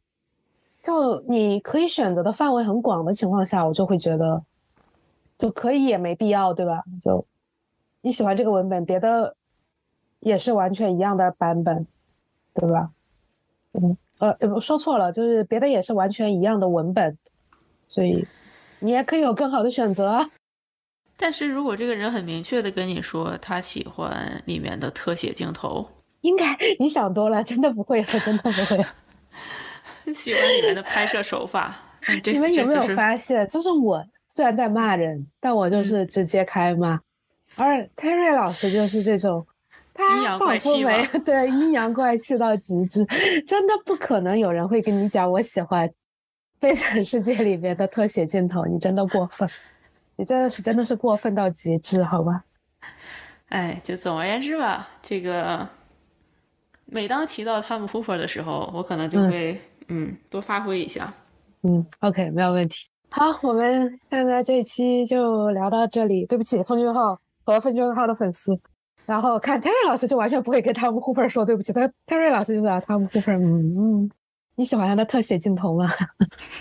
[0.78, 4.42] 就你可以选择的范围很广的情况下，我就会觉得，
[5.38, 6.82] 就可以也没必要，对吧？
[7.00, 7.24] 就
[8.02, 9.34] 你喜欢这个文本，别的
[10.20, 11.86] 也是完全一样的版本，
[12.52, 12.90] 对吧？
[13.72, 17.16] 嗯，呃，呃我说错了，就是别的也是完全一样的文本，
[17.88, 18.26] 所以
[18.80, 20.30] 你也可以有更好的选择啊。
[21.16, 25.88] 但是如果这个人很明确的跟你说他喜欢里面的特写镜头，
[26.22, 28.84] 应该你想多了，真的不会，我真的不会。
[30.14, 37.00] 喜欢里面的拍摄手法，哎这你们有没有发现，就是我虽然在骂人，但我嗯就是直接开骂，
[37.56, 39.44] 而 Terry 老师就是这种，
[39.94, 43.04] 他阴阳怪气仿佛没 对阴阳怪气到极致，
[43.46, 45.88] 真的不可能有人会跟你讲我喜欢
[46.58, 49.48] 《悲惨世界》里面的特写镜头，你真的过分，
[50.16, 52.44] 你真的是真的是过分到极致，好吧？
[53.48, 55.68] 哎，就总而言之吧，这个
[56.86, 61.12] 每当提到汤姆·库珀的时候，我可能就嗯会嗯多发挥一下。
[61.62, 62.88] 嗯，OK，没有问题。
[63.10, 66.26] 好，我们现在这一期就聊到这里。
[66.26, 68.52] 对不起，奉俊昊和奉俊昊的粉丝。
[69.04, 74.10] 然后看 Terry 老师就完全不会跟汤姆·库珀说对不起，他 Terry 老师就说汤姆·库珀，嗯嗯，
[74.56, 75.90] 你喜欢他的特写镜头吗？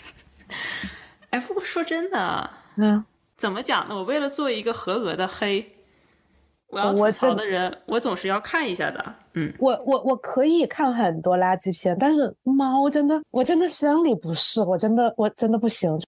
[1.31, 3.03] 哎，不过说真的，嗯，
[3.37, 3.95] 怎么讲呢？
[3.95, 5.65] 我为了做一个合格的黑，
[6.67, 9.15] 我要吐槽的人，我总是要看一下的。
[9.33, 15.99] 嗯，我我我可以看很多垃圾片，但是猫真的，我真的生理不适，我真的我真的不行。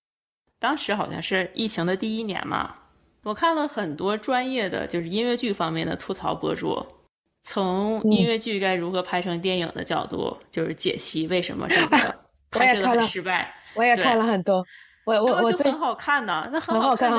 [0.59, 2.73] 当时好像是疫情的第一年嘛，
[3.23, 6.85] 我看了很多专业的就是音乐剧方面的吐槽博主，
[7.49, 12.15] 从嗯音乐剧该如何拍成电影的角度，就是解析为什么这个
[12.51, 13.53] 拍摄的失败。
[13.73, 14.65] 我也看了很多，
[15.05, 17.09] 我我我就很好看呢，那很好看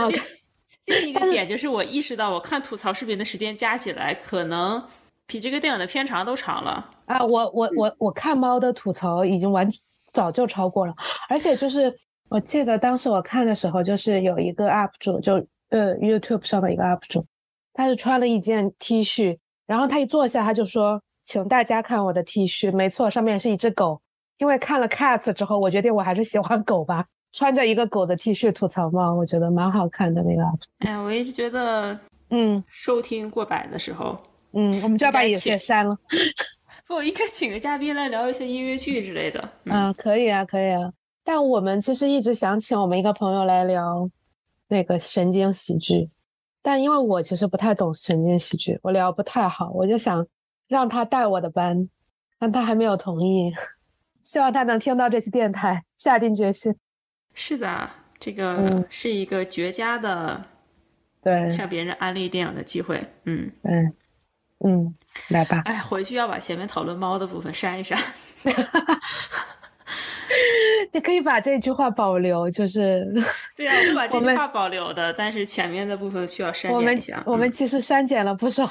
[0.85, 4.83] 另一 个点就是我意识到，我看吐槽视频的时间加起来，可能
[5.26, 6.91] 比这个电影的片长都长了。
[7.07, 9.66] 啊，我我我我看猫的吐槽已经完
[10.12, 10.95] 早就超过了，
[11.31, 11.91] 而且就是
[12.29, 15.35] 我记得当时我看的时候，就是有一个 UP 主，就
[15.70, 17.24] 呃 YouTube 上的一个 UP 主，
[17.72, 19.39] 他是穿了一件 T 恤，
[19.69, 24.01] 然后他一坐下他就说：“请大家看我的 T 恤，没错，上面是一只狗。
[24.39, 30.43] 因为看了 Cats 之后，我决定我还是喜欢狗吧。”穿着一个狗的 T 恤吐槽猫，我觉得蛮好看的那个。
[30.79, 31.97] 哎，我一直觉得
[32.31, 34.19] 嗯收听过百的时候，
[34.53, 35.97] 嗯，我们就要把有应该请些删了。
[36.89, 39.47] 不，应该请个嘉宾来聊一些音乐剧之类的。
[39.64, 40.91] 嗯，啊，可以啊，可以啊。
[41.23, 44.09] 但我们其实一直想请我们一个朋友来聊
[44.69, 46.09] 那个神经喜剧，
[46.69, 50.27] 但因为我其实不太懂神经喜剧，我聊不太好，我就想
[50.66, 51.89] 让他带我的班，
[52.39, 53.51] 但他还没有同意。
[54.21, 56.77] 希望他能听到这期电台，下定决心。
[57.33, 57.89] 是的，
[58.21, 60.45] 这个嗯是一个绝佳的
[61.23, 63.03] 对，向别人安利电影的机会。
[63.25, 63.95] 嗯，嗯
[64.59, 64.95] 嗯，
[65.29, 65.62] 来吧。
[65.64, 67.99] 哎，回去要把前面讨论猫的部分删一删。
[70.93, 73.07] 你可以把这句话保留，就是
[73.57, 77.22] 对啊，我把这句话保留的，但是前面的部分需要删我们减一下。
[77.26, 78.64] 嗯我们其实删减了不少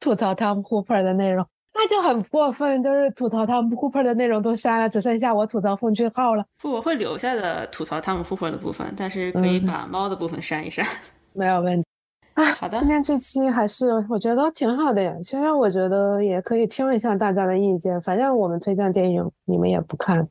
[0.00, 1.44] 吐槽汤姆·库珀的内容，
[1.74, 6.44] 那就很过分，就是吐槽汤姆·库珀的内容都删了，只剩下我吐槽奉俊昊了。
[6.60, 10.86] 不，我会留下的吐槽汤姆·库珀的部分，但是可以嗯把猫的部分删一删。
[11.34, 11.84] 没有问题。
[12.34, 15.12] 啊，好的今天这期还是我觉得挺好的呀。
[15.24, 20.28] 其实我觉得也可以听一下大家的意见，反正我们推荐电影你们也不看，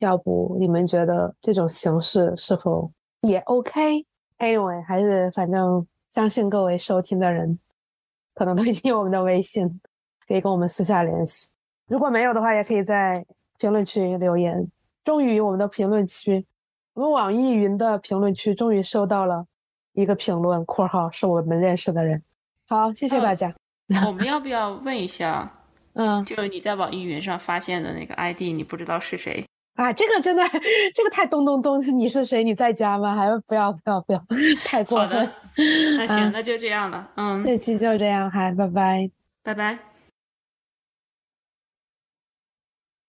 [0.00, 2.90] 要不你们觉得这种形式是否
[3.22, 7.58] 也 OK？Anyway，还是反正相信各位收听的人
[8.34, 9.80] 可能都已经有我们的微信，
[10.26, 11.50] 可以跟我们私下联系。
[11.86, 13.24] 如果没有的话，也可以在
[13.58, 14.66] 评论区留言。
[15.04, 16.44] 终于，我们的评论区，
[16.94, 19.46] 我们网易云的评论区终于收到了
[19.92, 22.22] 一个评论（括号是我们认识的人）。
[22.68, 23.52] 好，谢谢大家。
[24.06, 25.52] 我们要不要问一下，
[25.94, 29.44] 嗯就是你在网易云上发现的那个 ID，你不知道是谁？
[29.80, 30.44] 啊，这个真的，
[30.94, 31.80] 这个太咚咚咚！
[31.98, 32.44] 你是谁？
[32.44, 33.16] 你在家吗？
[33.16, 34.22] 还是不要不要不要，
[34.62, 35.32] 太过分好的。
[35.96, 37.08] 那行，嗯那就这样了。
[37.16, 39.10] 嗯，这期就这样，哈，拜拜。
[39.42, 39.89] 拜拜。